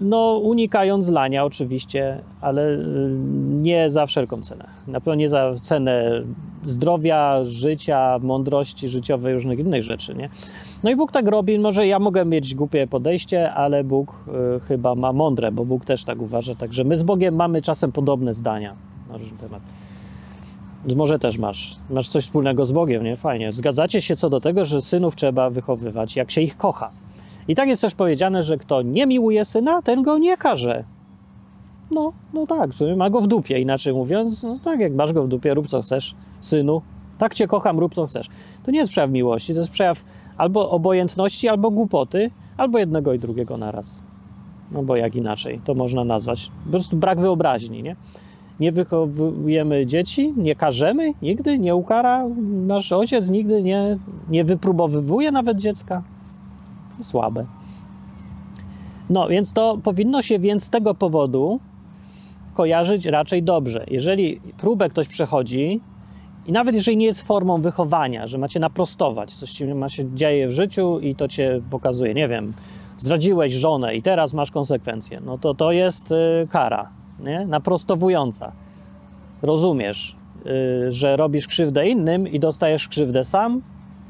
[0.00, 2.78] no, unikając lania oczywiście, ale y,
[3.50, 4.66] nie za wszelką cenę.
[4.86, 6.22] Na pewno nie za cenę
[6.62, 10.28] zdrowia, życia, mądrości życiowej, różnych innych rzeczy, nie?
[10.82, 11.58] No i Bóg tak robi.
[11.58, 14.24] Może ja mogę mieć głupie podejście, ale Bóg
[14.56, 16.54] y, chyba ma mądre, bo Bóg też tak uważa.
[16.54, 18.74] Także my z Bogiem mamy czasem podobne zdania
[19.10, 19.62] na różny temat.
[20.96, 21.76] Może też masz.
[21.90, 23.16] Masz coś wspólnego z Bogiem, nie?
[23.16, 23.52] Fajnie.
[23.52, 26.90] Zgadzacie się co do tego, że synów trzeba wychowywać, jak się ich kocha.
[27.48, 30.84] I tak jest też powiedziane, że kto nie miłuje syna, ten go nie karze.
[31.90, 34.42] No, no tak, ma go w dupie, inaczej mówiąc.
[34.42, 36.82] No tak, jak masz go w dupie, rób co chcesz, synu.
[37.18, 38.28] Tak cię kocham, rób co chcesz.
[38.62, 40.04] To nie jest przejaw miłości, to jest przejaw
[40.36, 44.02] albo obojętności, albo głupoty, albo jednego i drugiego naraz.
[44.72, 46.50] No bo jak inaczej to można nazwać?
[46.64, 47.96] Po prostu brak wyobraźni, nie?
[48.60, 52.26] Nie wychowujemy dzieci, nie karzemy nigdy, nie ukara.
[52.66, 53.98] Nasz ojciec nigdy nie,
[54.28, 56.02] nie wypróbowywuje nawet dziecka.
[57.02, 57.46] Słabe.
[59.10, 61.60] No więc to powinno się więc z tego powodu
[62.54, 63.84] kojarzyć raczej dobrze.
[63.90, 65.80] Jeżeli próbę ktoś przechodzi,
[66.46, 70.48] i nawet jeżeli nie jest formą wychowania, że macie naprostować, coś ci ma się dzieje
[70.48, 72.52] w życiu i to cię pokazuje, nie wiem,
[72.98, 76.90] zdradziłeś żonę i teraz masz konsekwencje, no to to jest y, kara,
[77.24, 77.46] nie?
[77.46, 78.52] naprostowująca.
[79.42, 80.16] Rozumiesz,
[80.46, 83.62] y, że robisz krzywdę innym i dostajesz krzywdę sam.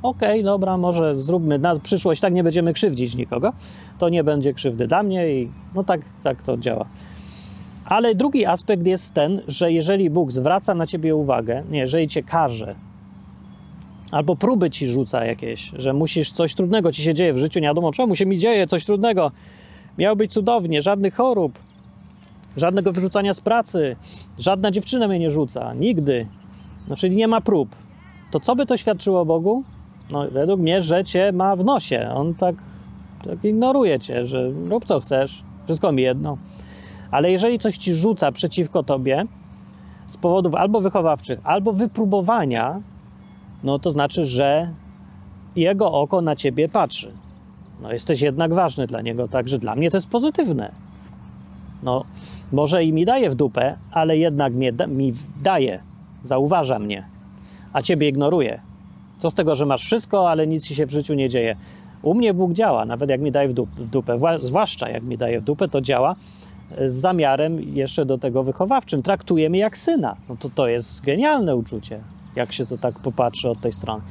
[0.03, 3.53] Okej, okay, dobra, może zróbmy na przyszłość, tak nie będziemy krzywdzić nikogo,
[3.99, 6.87] to nie będzie krzywdy dla mnie i no tak, tak to działa.
[7.85, 12.23] Ale drugi aspekt jest ten, że jeżeli Bóg zwraca na ciebie uwagę, nie, jeżeli cię
[12.23, 12.75] karze,
[14.11, 17.69] albo próby ci rzuca jakieś, że musisz coś trudnego ci się dzieje w życiu, nie
[17.69, 19.31] wiadomo czemu się mi dzieje coś trudnego,
[19.99, 21.59] miało być cudownie, żadnych chorób,
[22.57, 23.97] żadnego wyrzucania z pracy,
[24.39, 26.27] żadna dziewczyna mnie nie rzuca, nigdy.
[26.89, 27.77] No, czyli nie ma prób.
[28.31, 29.65] To co by to świadczyło Bogu?
[30.11, 32.11] No, według mnie, że cię ma w nosie.
[32.15, 32.55] On tak,
[33.25, 36.39] tak ignoruje cię, że rób co chcesz, wszystko mi jedno.
[37.11, 39.25] Ale jeżeli coś ci rzuca przeciwko tobie
[40.07, 42.81] z powodów albo wychowawczych, albo wypróbowania,
[43.65, 44.75] no to znaczy, że
[45.57, 47.13] jego oko na ciebie patrzy.
[47.83, 50.73] No jesteś jednak ważny dla niego, także dla mnie to jest pozytywne.
[51.83, 52.05] No,
[52.53, 55.81] może i mi daje w dupę, ale jednak mnie, mi daje,
[56.25, 57.05] zauważa mnie,
[57.73, 58.61] a ciebie ignoruje.
[59.19, 61.57] Co z tego, że masz wszystko, ale nic ci się w życiu nie dzieje.
[62.03, 63.53] U mnie Bóg działa, nawet jak mi daje w
[63.91, 66.17] dupę, zwłaszcza jak mi daje w dupę, to działa,
[66.87, 69.03] z zamiarem jeszcze do tego wychowawczym.
[69.03, 70.17] Traktujemy jak syna.
[70.29, 72.01] No to to jest genialne uczucie,
[72.37, 74.03] jak się to tak popatrzy od tej strony.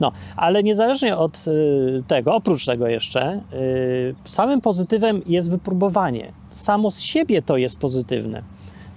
[0.00, 6.32] No, ale niezależnie od y, tego, oprócz tego jeszcze, y, samym pozytywem jest wypróbowanie.
[6.50, 8.42] Samo z siebie to jest pozytywne.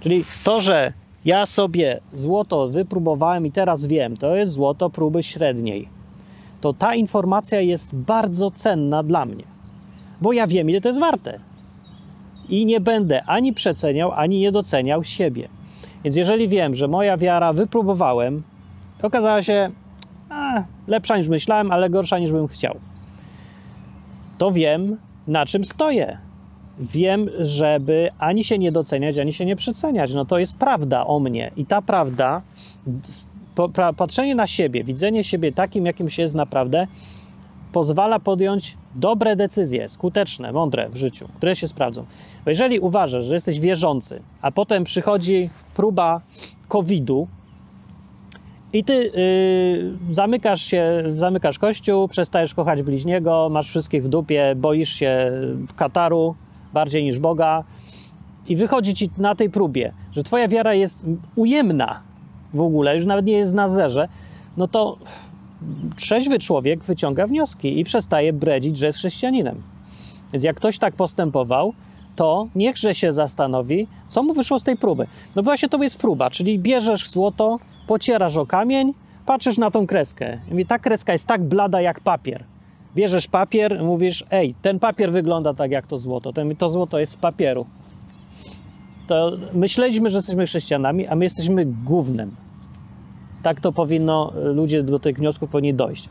[0.00, 0.92] Czyli to, że
[1.24, 5.88] ja sobie złoto wypróbowałem i teraz wiem, to jest złoto próby średniej.
[6.60, 9.44] To ta informacja jest bardzo cenna dla mnie,
[10.20, 11.38] bo ja wiem, ile to jest warte
[12.48, 15.48] i nie będę ani przeceniał, ani nie doceniał siebie.
[16.04, 18.42] Więc jeżeli wiem, że moja wiara wypróbowałem,
[19.02, 19.70] okazała się
[20.34, 22.76] a, lepsza niż myślałem, ale gorsza niż bym chciał,
[24.38, 26.18] to wiem, na czym stoję.
[26.78, 30.14] Wiem, żeby ani się nie doceniać, ani się nie przeceniać.
[30.14, 31.50] No to jest prawda o mnie.
[31.56, 32.42] I ta prawda,
[33.96, 36.86] patrzenie na siebie, widzenie siebie takim, jakim się jest naprawdę,
[37.72, 42.04] pozwala podjąć dobre decyzje, skuteczne, mądre w życiu, które się sprawdzą.
[42.44, 46.20] Bo jeżeli uważasz, że jesteś wierzący, a potem przychodzi próba
[46.68, 47.28] COVID-u
[48.74, 54.92] i ty yy, zamykasz się, zamykasz kościół, przestajesz kochać bliźniego, masz wszystkich w dupie, boisz
[54.92, 55.32] się
[55.76, 56.34] Kataru
[56.72, 57.64] bardziej niż Boga
[58.48, 61.06] i wychodzi ci na tej próbie, że twoja wiara jest
[61.36, 62.00] ujemna
[62.54, 64.08] w ogóle, już nawet nie jest na zerze,
[64.56, 64.98] no to
[65.96, 69.62] trzeźwy człowiek wyciąga wnioski i przestaje bredzić, że jest chrześcijaninem.
[70.32, 71.72] Więc jak ktoś tak postępował,
[72.16, 75.06] to niechże się zastanowi, co mu wyszło z tej próby.
[75.36, 78.94] No bo właśnie to jest próba, czyli bierzesz złoto, pocierasz o kamień,
[79.26, 80.38] patrzysz na tą kreskę.
[80.58, 82.44] I ta kreska jest tak blada jak papier.
[82.94, 87.12] Bierzesz papier, mówisz, ej, ten papier wygląda tak jak to złoto, ten, to złoto jest
[87.12, 87.66] z papieru.
[89.06, 92.34] To myśleliśmy, że jesteśmy chrześcijanami, a my jesteśmy głównym.
[93.42, 96.08] Tak to powinno, ludzie do tych wniosków powinni dojść.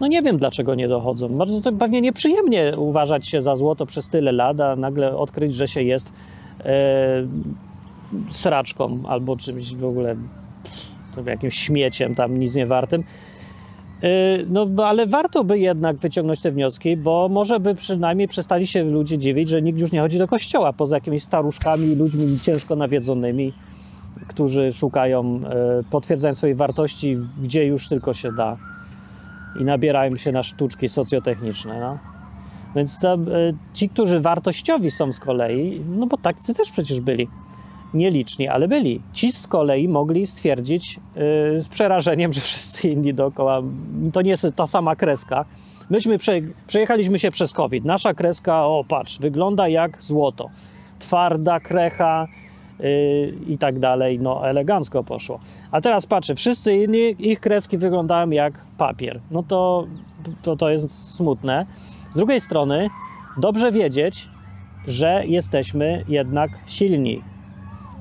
[0.00, 1.28] No nie wiem, dlaczego nie dochodzą.
[1.28, 5.68] Bardzo to pewnie nieprzyjemnie uważać się za złoto przez tyle lat, a nagle odkryć, że
[5.68, 6.12] się jest
[6.64, 7.26] e,
[8.28, 10.16] sraczką albo czymś w ogóle
[11.26, 13.04] jakimś śmieciem tam nic nie wartym.
[14.02, 14.08] E,
[14.48, 19.18] no, ale warto by jednak wyciągnąć te wnioski, bo może by przynajmniej przestali się ludzie
[19.18, 23.52] dziwić, że nikt już nie chodzi do kościoła, poza jakimiś staruszkami, ludźmi ciężko nawiedzonymi
[24.26, 28.56] którzy szukają, e, potwierdzają swojej wartości, gdzie już tylko się da
[29.60, 31.80] i nabierają się na sztuczki socjotechniczne.
[31.80, 31.98] No.
[32.76, 33.18] Więc to, e,
[33.72, 37.28] ci, którzy wartościowi są z kolei, no bo tacy też przecież byli,
[37.94, 39.02] nieliczni, ale byli.
[39.12, 43.62] Ci z kolei mogli stwierdzić yy, z przerażeniem, że wszyscy inni dookoła,
[44.12, 45.44] to nie jest ta sama kreska.
[45.90, 46.32] Myśmy prze,
[46.66, 47.84] przejechaliśmy się przez COVID.
[47.84, 50.48] Nasza kreska, o patrz, wygląda jak złoto.
[50.98, 52.28] Twarda krecha,
[53.46, 55.40] i tak dalej, no elegancko poszło.
[55.70, 59.20] A teraz patrzę, wszyscy inni, ich kreski wyglądają jak papier.
[59.30, 59.86] No to,
[60.42, 61.66] to, to jest smutne.
[62.10, 62.88] Z drugiej strony,
[63.36, 64.28] dobrze wiedzieć,
[64.86, 67.22] że jesteśmy jednak silni,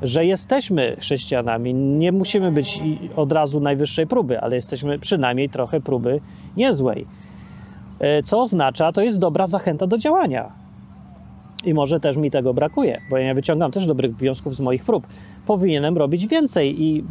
[0.01, 1.73] że jesteśmy chrześcijanami.
[1.73, 2.79] Nie musimy być
[3.15, 6.19] od razu najwyższej próby, ale jesteśmy przynajmniej trochę próby
[6.57, 7.05] niezłej.
[7.99, 10.51] E, co oznacza, to jest dobra zachęta do działania.
[11.65, 15.07] I może też mi tego brakuje, bo ja wyciągam też dobrych wniosków z moich prób.
[15.47, 17.03] Powinienem robić więcej i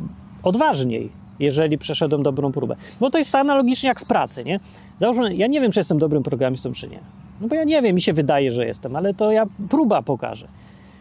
[0.42, 1.10] odważniej,
[1.40, 2.76] jeżeli przeszedłem dobrą próbę.
[3.00, 4.60] Bo to jest analogicznie jak w pracy, nie?
[4.98, 6.98] Załóżmy, ja nie wiem, czy jestem dobrym programistą, czy nie.
[7.40, 10.48] No bo ja nie wiem, mi się wydaje, że jestem, ale to ja próba pokaże.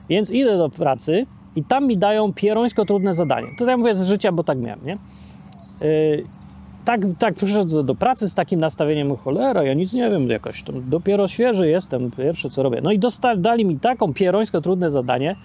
[0.09, 1.25] Więc idę do pracy
[1.55, 3.47] i tam mi dają pierońsko trudne zadanie.
[3.67, 4.97] Ja mówię z życia, bo tak miałem, nie?
[5.81, 6.23] Yy,
[6.85, 11.27] tak, tak przyszedłem do pracy z takim nastawieniem, cholera, ja nic nie wiem, jakoś dopiero
[11.27, 12.81] świeży jestem, pierwsze co robię.
[12.83, 15.35] No i dostali, dali mi taką pierońsko trudne zadanie,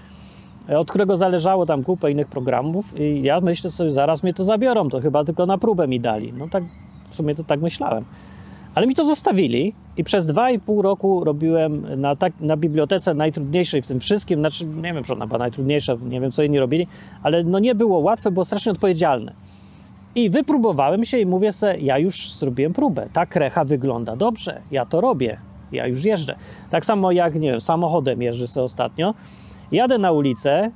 [0.68, 4.88] od którego zależało tam kupę innych programów i ja myślę sobie, zaraz mnie to zabiorą,
[4.88, 6.32] to chyba tylko na próbę mi dali.
[6.32, 6.64] No tak,
[7.10, 8.04] w sumie to tak myślałem.
[8.74, 13.14] Ale mi to zostawili i przez dwa i pół roku robiłem na, tak, na bibliotece
[13.14, 16.58] najtrudniejszej w tym wszystkim, znaczy nie wiem, czy ona była najtrudniejsza, nie wiem, co inni
[16.58, 16.86] robili,
[17.22, 19.32] ale no nie było łatwe, było strasznie odpowiedzialne.
[20.14, 23.08] I wypróbowałem się i mówię sobie, ja już zrobiłem próbę.
[23.12, 25.38] Ta krecha wygląda dobrze, ja to robię,
[25.72, 26.34] ja już jeżdżę.
[26.70, 29.14] Tak samo jak, nie wiem, samochodem jeżdżę sobie ostatnio.
[29.72, 30.70] Jadę na ulicę,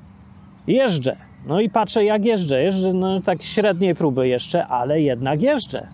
[0.66, 1.16] jeżdżę.
[1.46, 2.62] No i patrzę, jak jeżdżę.
[2.62, 5.86] Jeżdżę, no tak średniej próby jeszcze, ale jednak jeżdżę.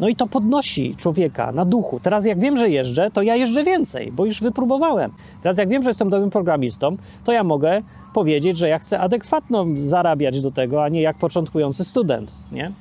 [0.00, 2.00] No i to podnosi człowieka na duchu.
[2.00, 5.10] Teraz jak wiem, że jeżdżę, to ja jeżdżę więcej, bo już wypróbowałem.
[5.42, 7.82] Teraz jak wiem, że jestem dobrym programistą, to ja mogę
[8.14, 12.72] powiedzieć, że ja chcę adekwatno zarabiać do tego, a nie jak początkujący student, nie?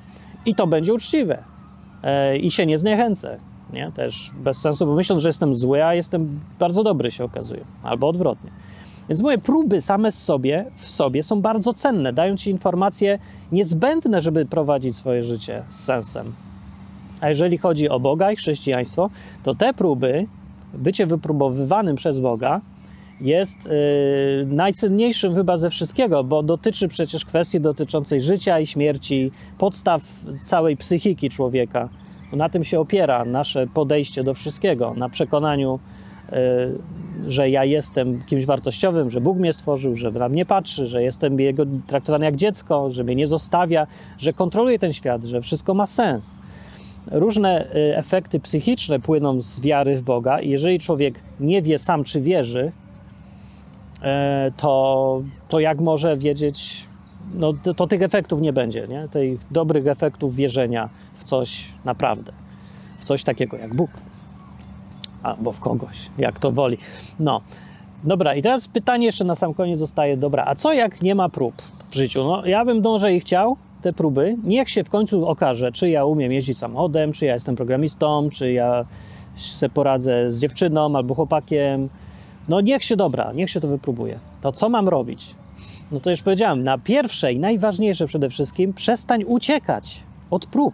[0.46, 1.44] I to będzie uczciwe.
[2.04, 3.38] E, I się nie zniechęcę,
[3.74, 3.92] nie?
[3.92, 7.62] Też bez sensu, bo myśląc, że jestem zły, a jestem bardzo dobry się okazuje.
[7.84, 8.52] Albo odwrotnie.
[9.10, 12.14] Więc moje próby same z sobie, w sobie są bardzo cenne.
[12.14, 13.20] Dają ci informacje
[13.52, 16.34] niezbędne, żeby prowadzić swoje życie z sensem.
[17.22, 19.10] A jeżeli chodzi o Boga i chrześcijaństwo,
[19.44, 20.28] to te próby,
[20.74, 22.62] bycie wypróbowywanym przez Boga,
[23.22, 30.02] jest yy, najcenniejszym chyba ze wszystkiego, bo dotyczy przecież kwestii dotyczącej życia i śmierci, podstaw
[30.44, 31.90] całej psychiki człowieka.
[32.34, 35.80] Na tym się opiera nasze podejście do wszystkiego, na przekonaniu,
[36.32, 36.38] yy,
[37.28, 41.40] że ja jestem kimś wartościowym, że Bóg mnie stworzył, że na mnie patrzy, że jestem
[41.40, 43.88] jego traktowany jak dziecko, że mnie nie zostawia,
[44.18, 46.26] że kontroluje ten świat, że wszystko ma sens.
[47.12, 52.04] Różne y, efekty psychiczne płyną z wiary w Boga, i jeżeli człowiek nie wie sam,
[52.04, 52.72] czy wierzy,
[54.02, 56.86] e, to, to jak może wiedzieć,
[57.36, 59.08] no to, to tych efektów nie będzie, nie?
[59.08, 62.32] tych dobrych efektów wierzenia w coś naprawdę,
[63.00, 63.90] w coś takiego jak Bóg
[65.24, 66.78] albo w kogoś, jak to woli.
[67.20, 67.42] No,
[68.04, 71.30] dobra, i teraz pytanie jeszcze na sam koniec zostaje, dobra, a co jak nie ma
[71.30, 72.24] prób w życiu?
[72.24, 73.58] No, ja bym dąże i chciał
[73.88, 77.56] te próby, niech się w końcu okaże, czy ja umiem jeździć samochodem, czy ja jestem
[77.56, 78.86] programistą, czy ja
[79.36, 81.90] se poradzę z dziewczyną albo chłopakiem.
[82.50, 84.20] No niech się dobra, niech się to wypróbuje.
[84.42, 85.36] To co mam robić?
[85.92, 90.74] No to już powiedziałem, na pierwsze i najważniejsze przede wszystkim, przestań uciekać od prób.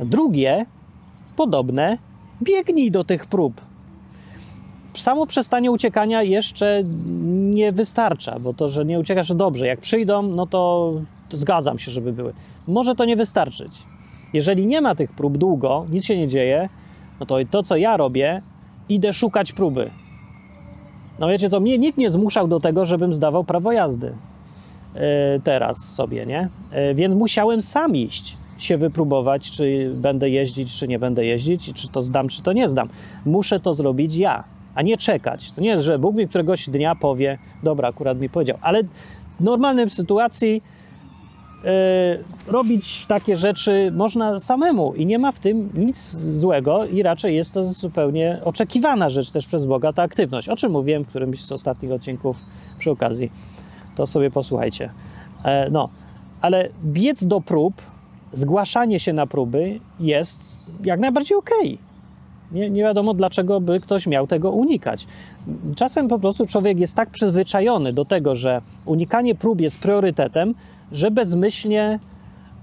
[0.00, 0.66] Drugie,
[1.36, 1.98] podobne,
[2.42, 3.60] biegnij do tych prób.
[4.94, 6.82] Samo przestanie uciekania jeszcze
[7.54, 9.66] nie wystarcza, bo to, że nie uciekasz, dobrze.
[9.66, 10.92] Jak przyjdą, no to
[11.30, 12.32] zgadzam się, żeby były.
[12.66, 13.72] Może to nie wystarczyć.
[14.32, 16.68] Jeżeli nie ma tych prób długo, nic się nie dzieje,
[17.20, 18.42] no to to, co ja robię,
[18.88, 19.90] idę szukać próby.
[21.18, 24.06] No wiecie co, mnie nikt nie zmuszał do tego, żebym zdawał prawo jazdy
[24.94, 25.00] yy,
[25.44, 26.48] teraz sobie, nie?
[26.72, 31.88] Yy, więc musiałem sam iść się wypróbować, czy będę jeździć, czy nie będę jeździć, czy
[31.88, 32.88] to zdam, czy to nie zdam.
[33.26, 35.50] Muszę to zrobić ja, a nie czekać.
[35.50, 38.82] To nie jest, że Bóg mi któregoś dnia powie, dobra, akurat mi powiedział, ale
[39.40, 40.62] w normalnej sytuacji
[42.46, 47.54] robić takie rzeczy można samemu i nie ma w tym nic złego i raczej jest
[47.54, 51.52] to zupełnie oczekiwana rzecz też przez Boga, ta aktywność, o czym mówiłem w którymś z
[51.52, 52.36] ostatnich odcinków
[52.78, 53.30] przy okazji.
[53.96, 54.90] To sobie posłuchajcie.
[55.44, 55.88] Yy, no,
[56.40, 57.74] ale biec do prób
[58.32, 61.74] zgłaszanie się na próby jest jak najbardziej okej.
[61.74, 61.78] Okay.
[62.52, 65.06] Nie, nie, wiadomo, dlaczego by ktoś miał tego unikać.
[65.76, 70.54] Czasem po prostu człowiek jest tak przyzwyczajony do tego, że unikanie prób jest priorytetem,
[70.92, 71.98] że bezmyślnie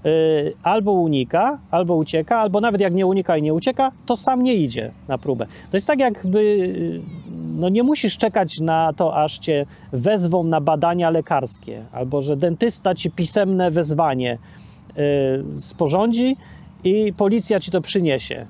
[0.06, 4.42] y, albo unika, albo ucieka, albo nawet jak nie unika i nie ucieka, to sam
[4.42, 5.46] nie idzie na próbę.
[5.70, 7.00] To jest tak, jakby y,
[7.58, 12.94] no nie musisz czekać na to, aż cię wezwą na badania lekarskie, albo że dentysta
[12.94, 14.38] ci pisemne wezwanie
[14.98, 16.36] Y, sporządzi
[16.84, 18.46] i policja ci to przyniesie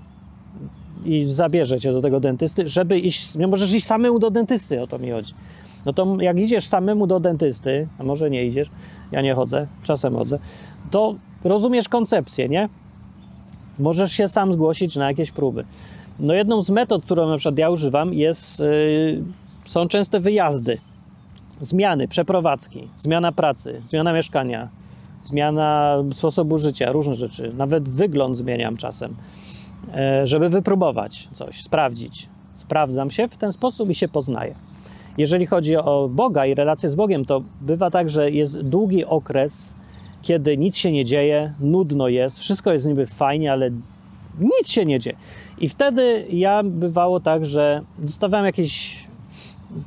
[1.04, 4.86] i zabierze cię do tego dentysty, żeby iść, nie możesz iść samemu do dentysty, o
[4.86, 5.34] to mi chodzi.
[5.86, 8.70] No to jak idziesz samemu do dentysty, a może nie idziesz,
[9.14, 10.38] ja nie chodzę, czasem chodzę,
[10.90, 12.68] to rozumiesz koncepcję, nie?
[13.78, 15.64] Możesz się sam zgłosić na jakieś próby.
[16.20, 19.22] No jedną z metod, którą na przykład ja używam jest, yy,
[19.66, 20.78] są częste wyjazdy,
[21.60, 24.68] zmiany, przeprowadzki, zmiana pracy, zmiana mieszkania,
[25.22, 27.52] zmiana sposobu życia, różne rzeczy.
[27.56, 29.16] Nawet wygląd zmieniam czasem,
[29.94, 32.28] e, żeby wypróbować coś, sprawdzić.
[32.56, 34.54] Sprawdzam się w ten sposób i się poznaję.
[35.18, 39.74] Jeżeli chodzi o Boga i relacje z Bogiem, to bywa tak, że jest długi okres,
[40.22, 43.70] kiedy nic się nie dzieje, nudno jest, wszystko jest niby fajnie, ale
[44.40, 45.16] nic się nie dzieje.
[45.58, 49.04] I wtedy ja bywało tak, że dostawałem jakiś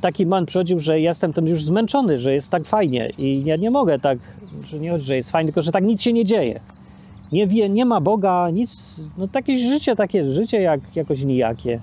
[0.00, 3.70] taki moment przychodził, że jestem tym już zmęczony, że jest tak fajnie i ja nie
[3.70, 4.18] mogę tak,
[4.64, 6.60] że nie chodzi, że jest fajnie, tylko że tak nic się nie dzieje.
[7.32, 11.80] Nie wie, nie ma Boga, nic, no takie życie, takie życie jak jakoś nijakie.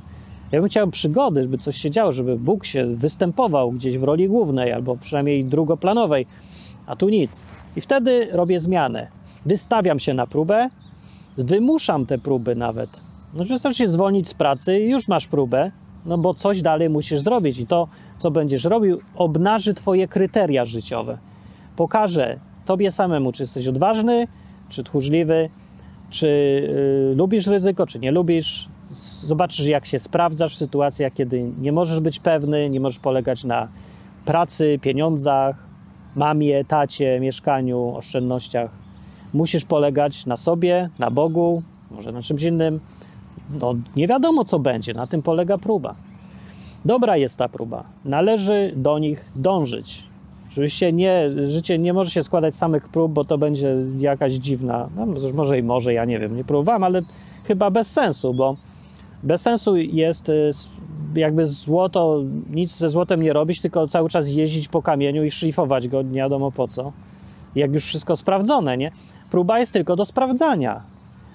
[0.51, 4.27] Ja bym chciał przygody, żeby coś się działo, żeby Bóg się występował gdzieś w roli
[4.27, 6.25] głównej albo przynajmniej drugoplanowej,
[6.87, 7.45] a tu nic.
[7.75, 9.07] I wtedy robię zmianę.
[9.45, 10.69] Wystawiam się na próbę,
[11.37, 12.89] wymuszam te próby nawet.
[13.33, 15.71] No, wystarczy zwolnić z pracy i już masz próbę,
[16.05, 17.87] no bo coś dalej musisz zrobić i to,
[18.17, 21.17] co będziesz robił, obnaży twoje kryteria życiowe.
[21.75, 24.27] Pokaże tobie samemu, czy jesteś odważny,
[24.69, 25.49] czy tchórzliwy,
[26.09, 26.27] czy
[27.11, 28.69] y, lubisz ryzyko, czy nie lubisz.
[29.21, 33.67] Zobaczysz, jak się sprawdzasz w sytuacjach, kiedy nie możesz być pewny, nie możesz polegać na
[34.25, 35.55] pracy, pieniądzach,
[36.15, 38.71] mamie, tacie, mieszkaniu, oszczędnościach.
[39.33, 42.79] Musisz polegać na sobie, na Bogu, może na czymś innym.
[43.61, 45.95] No, nie wiadomo, co będzie, na tym polega próba.
[46.85, 50.03] Dobra jest ta próba, należy do nich dążyć.
[50.51, 54.89] Oczywiście nie, życie nie może się składać z samych prób, bo to będzie jakaś dziwna,
[54.95, 57.01] no może i może, ja nie wiem, nie próbowałem, ale
[57.43, 58.55] chyba bez sensu, bo
[59.25, 60.51] bez sensu jest y,
[61.15, 65.87] jakby złoto, nic ze złotem nie robić, tylko cały czas jeździć po kamieniu i szlifować
[65.87, 66.91] go, nie wiadomo po co.
[67.55, 68.91] Jak już wszystko sprawdzone, nie?
[69.31, 70.81] Próba jest tylko do sprawdzania,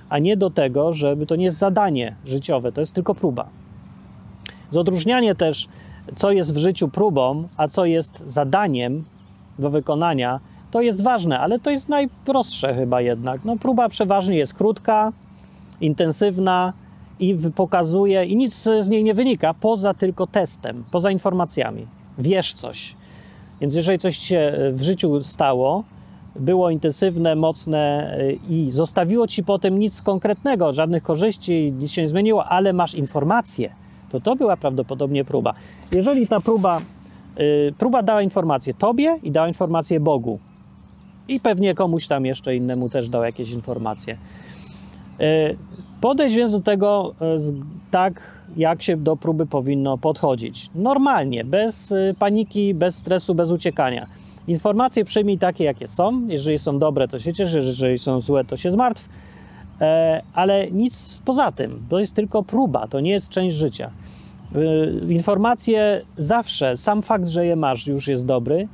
[0.08, 3.48] a nie do tego, żeby to nie jest zadanie życiowe, to jest tylko próba.
[4.70, 5.68] Zodróżnianie też,
[6.14, 9.04] co jest w życiu próbą, a co jest zadaniem
[9.58, 13.44] do wykonania, to jest ważne, ale to jest najprostsze chyba jednak.
[13.44, 15.12] No, próba przeważnie jest krótka,
[15.80, 16.72] intensywna
[17.20, 21.86] i pokazuje, i nic z niej nie wynika, poza tylko testem, poza informacjami.
[22.18, 22.96] Wiesz coś.
[23.60, 25.84] Więc jeżeli coś się w życiu stało,
[26.36, 32.08] było intensywne, mocne y, i zostawiło ci potem nic konkretnego, żadnych korzyści, nic się nie
[32.08, 33.72] zmieniło, ale masz informacje,
[34.10, 35.54] to to była prawdopodobnie próba.
[35.92, 36.80] Jeżeli ta próba,
[37.36, 40.38] yy, próba dała informację tobie i dała informację Bogu
[41.28, 44.16] i pewnie komuś tam jeszcze innemu też dał jakieś informacje.
[46.00, 47.52] Podejść więc do tego yy,
[47.90, 48.20] tak,
[48.56, 50.70] jak się do próby powinno podchodzić.
[50.74, 54.06] Normalnie, bez y, paniki, bez stresu, bez uciekania.
[54.48, 56.26] Informacje przyjmij takie, jakie są.
[56.28, 59.08] Jeżeli są dobre, to się cieszy, jeżeli są złe, to się zmartw.
[59.80, 61.82] E, ale nic poza tym.
[61.88, 63.90] To jest tylko próba, to nie jest część życia.
[64.54, 68.68] E, informacje zawsze, sam fakt, że je masz, już jest dobry.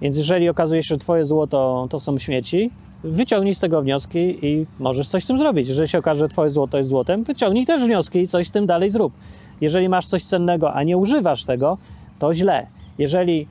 [0.00, 2.70] Więc jeżeli okazuje się, że twoje złoto to są śmieci,
[3.04, 5.68] wyciągnij z tego wnioski i możesz coś z tym zrobić.
[5.68, 8.66] Jeżeli się okaże, że twoje złoto jest złotem, wyciągnij też wnioski i coś z tym
[8.66, 9.12] dalej zrób.
[9.60, 11.78] Jeżeli masz coś cennego, a nie używasz tego,
[12.18, 12.66] to źle.
[12.98, 13.46] Jeżeli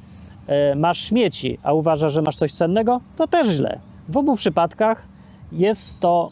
[0.48, 3.80] E, masz śmieci, a uważasz, że masz coś cennego, to też źle.
[4.10, 5.08] W obu przypadkach
[5.52, 6.30] jest to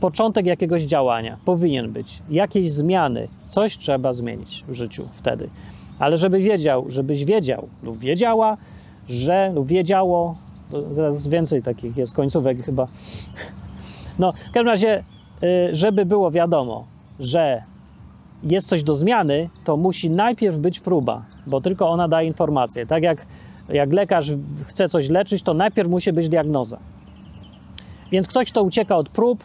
[0.00, 1.36] początek jakiegoś działania.
[1.44, 2.22] Powinien być.
[2.30, 3.28] Jakieś zmiany.
[3.48, 5.50] Coś trzeba zmienić w życiu wtedy.
[5.98, 8.56] Ale żeby wiedział, żebyś wiedział lub wiedziała,
[9.08, 10.36] że lub wiedziało,
[10.90, 12.88] zaraz więcej takich jest końcówek chyba.
[14.18, 15.04] No, w każdym razie,
[15.42, 16.86] y, żeby było wiadomo,
[17.20, 17.62] że
[18.42, 22.86] jest coś do zmiany, to musi najpierw być próba, bo tylko ona daje informację.
[22.86, 23.26] Tak jak
[23.68, 24.32] jak lekarz
[24.66, 26.78] chce coś leczyć, to najpierw musi być diagnoza.
[28.12, 29.44] Więc ktoś, kto ucieka od prób,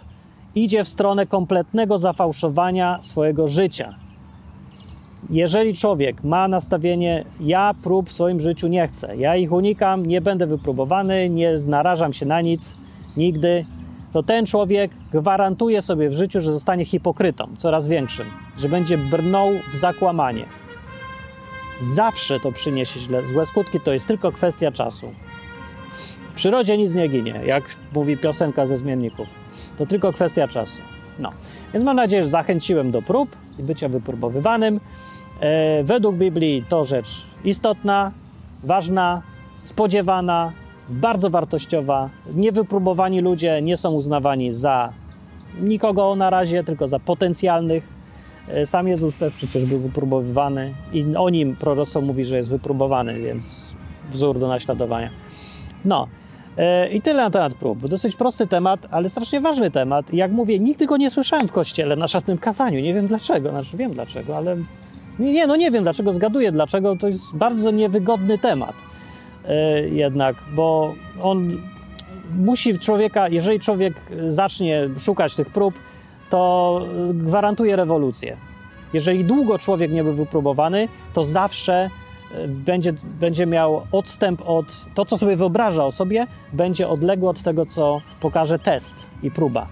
[0.55, 3.95] idzie w stronę kompletnego zafałszowania swojego życia.
[5.30, 10.22] Jeżeli człowiek ma nastawienie, ja prób w swoim życiu nie chcę, ja ich unikam, nie
[10.22, 12.76] będę wypróbowany, nie narażam się na nic
[13.18, 13.65] nigdy,
[14.13, 18.26] to ten człowiek gwarantuje sobie w życiu, że zostanie hipokrytą coraz większym,
[18.57, 20.45] że będzie brnął w zakłamanie.
[21.82, 25.11] Zawsze to przyniesie źle, złe skutki, to jest tylko kwestia czasu.
[26.32, 27.63] W przyrodzie nic nie ginie, jak
[27.95, 29.28] mówi piosenka ze zmienników.
[29.78, 30.82] To tylko kwestia czasu.
[31.20, 31.32] No,
[31.74, 34.80] więc mam nadzieję, że zachęciłem do prób i bycia wypróbowywanym.
[35.39, 38.11] E, według Biblii to rzecz istotna,
[38.63, 39.22] ważna,
[39.59, 40.51] spodziewana,
[40.89, 42.09] bardzo wartościowa.
[42.34, 44.93] Niewypróbowani ludzie nie są uznawani za
[45.61, 47.97] nikogo na razie, tylko za potencjalnych
[48.47, 53.22] E, sam Jezus też przecież był wypróbowywany i o nim proroctwo mówi, że jest wypróbowany,
[53.22, 53.65] więc
[54.11, 55.09] wzór do naśladowania.
[55.86, 56.07] No,
[56.91, 57.88] i tyle na temat prób.
[57.88, 60.14] Dosyć prosty temat, ale strasznie ważny temat.
[60.14, 62.80] Jak mówię, nigdy go nie słyszałem w kościele na żadnym kazaniu.
[62.80, 64.58] Nie wiem dlaczego, znaczy wiem dlaczego, ale
[65.20, 66.95] nie, no nie wiem dlaczego, zgaduję dlaczego.
[66.95, 68.74] To jest bardzo niewygodny temat
[69.47, 71.58] e, jednak, bo on
[72.38, 73.93] musi człowieka, jeżeli człowiek
[74.30, 75.74] zacznie szukać tych prób,
[76.30, 76.82] to
[77.14, 78.38] gwarantuje rewolucję.
[78.93, 81.89] Jeżeli długo człowiek nie był wypróbowany, to zawsze e,
[82.47, 84.65] będzie, będzie miał odstęp od
[84.95, 89.67] to, co sobie wyobraża o sobie, będzie odległe od tego, co pokaże test i próba.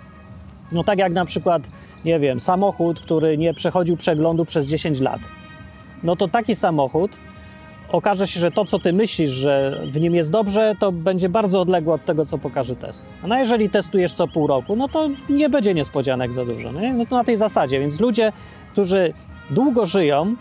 [0.72, 1.62] No tak jak na przykład,
[2.06, 5.20] nie wiem, samochód, który nie przechodził przeglądu przez 10 lat.
[6.04, 7.12] No to taki samochód
[7.92, 11.62] okaże się, że to, co ty myślisz, że w nim jest dobrze, to będzie bardzo
[11.62, 13.06] odległe od tego, co pokaże test.
[13.28, 16.72] No jeżeli testujesz co pół roku, no to nie będzie niespodzianek za dużo.
[16.72, 16.94] Nie?
[16.94, 17.80] No to na tej zasadzie.
[17.80, 18.32] Więc ludzie,
[18.72, 19.14] którzy
[19.50, 20.36] długo żyją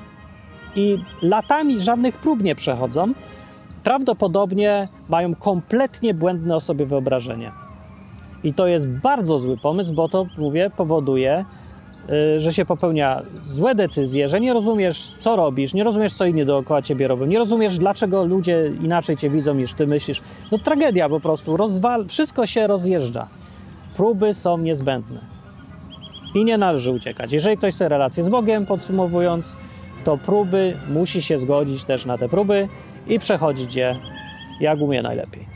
[0.77, 3.13] i latami żadnych prób nie przechodzą,
[3.85, 7.53] prawdopodobnie mają kompletnie błędne o sobie wyobrażenie.
[8.45, 11.45] I to jest bardzo zły pomysł, bo to, mówię, powoduje,
[12.37, 16.47] y, że się popełnia złe decyzje, że nie rozumiesz, co robisz, nie rozumiesz, co inni
[16.47, 20.21] dookoła ciebie robią, nie rozumiesz, dlaczego ludzie inaczej cię widzą niż ty myślisz.
[20.53, 23.29] No tragedia po prostu, rozwal, wszystko się rozjeżdża.
[23.97, 25.21] Próby są niezbędne
[26.35, 27.33] i nie należy uciekać.
[27.33, 29.57] Jeżeli ktoś chce relację z Bogiem, podsumowując,
[30.05, 32.69] to próby musi się zgodzić też na te próby
[33.07, 33.97] i przechodzić je
[34.61, 35.55] jak umie najlepiej.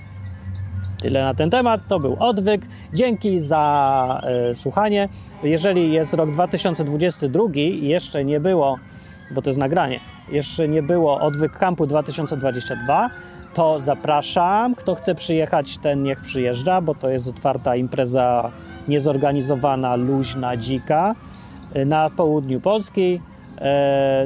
[1.01, 1.80] Tyle na ten temat.
[1.88, 2.62] To był odwyk.
[2.94, 5.09] Dzięki za e, słuchanie.
[5.42, 8.78] Jeżeli jest rok 2022 i jeszcze nie było,
[9.30, 10.01] bo to jest nagranie,
[10.32, 13.11] jeszcze nie było odwyk kampu 2022,
[13.55, 14.74] to zapraszam.
[14.74, 18.53] Kto chce przyjechać, ten niech przyjeżdża, bo to jest otwarta impreza
[18.88, 21.14] niezorganizowana, luźna, dzika
[21.74, 23.20] e, na południu Polski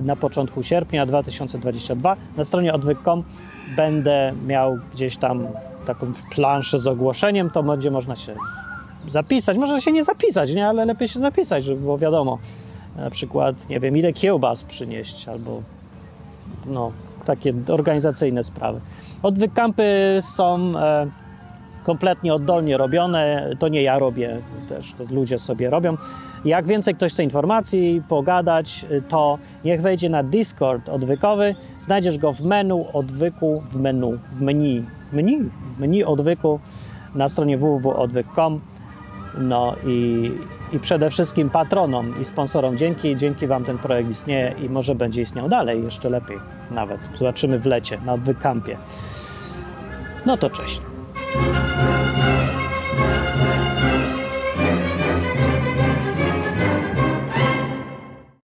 [0.02, 2.16] na początku sierpnia 2022.
[2.36, 3.24] Na stronie odwyk.com
[3.76, 5.46] będę miał gdzieś tam
[5.84, 8.34] taką planszę z ogłoszeniem, to będzie można się
[9.08, 9.56] zapisać.
[9.56, 10.68] Można się nie zapisać, nie?
[10.68, 12.38] ale lepiej się zapisać, żeby było wiadomo.
[12.96, 15.62] Na przykład, nie wiem, ile kiełbas przynieść, albo
[16.66, 16.92] no,
[17.24, 18.80] takie organizacyjne sprawy.
[19.22, 21.06] Odwyk kampy są e,
[21.84, 23.50] kompletnie oddolnie robione.
[23.58, 25.96] To nie ja robię, też to ludzie sobie robią.
[26.44, 31.54] Jak więcej ktoś chce informacji, pogadać, to niech wejdzie na Discord odwykowy.
[31.80, 36.60] Znajdziesz go w menu odwyku, w menu, w menu, menu, w menu odwyku
[37.14, 38.60] na stronie www.odwyk.com.
[39.38, 40.30] No i,
[40.72, 43.16] i przede wszystkim patronom i sponsorom dzięki.
[43.16, 46.38] Dzięki Wam ten projekt istnieje i może będzie istniał dalej, jeszcze lepiej
[46.70, 47.00] nawet.
[47.14, 48.76] Zobaczymy w lecie, na odwykampie.
[50.26, 50.82] No to cześć.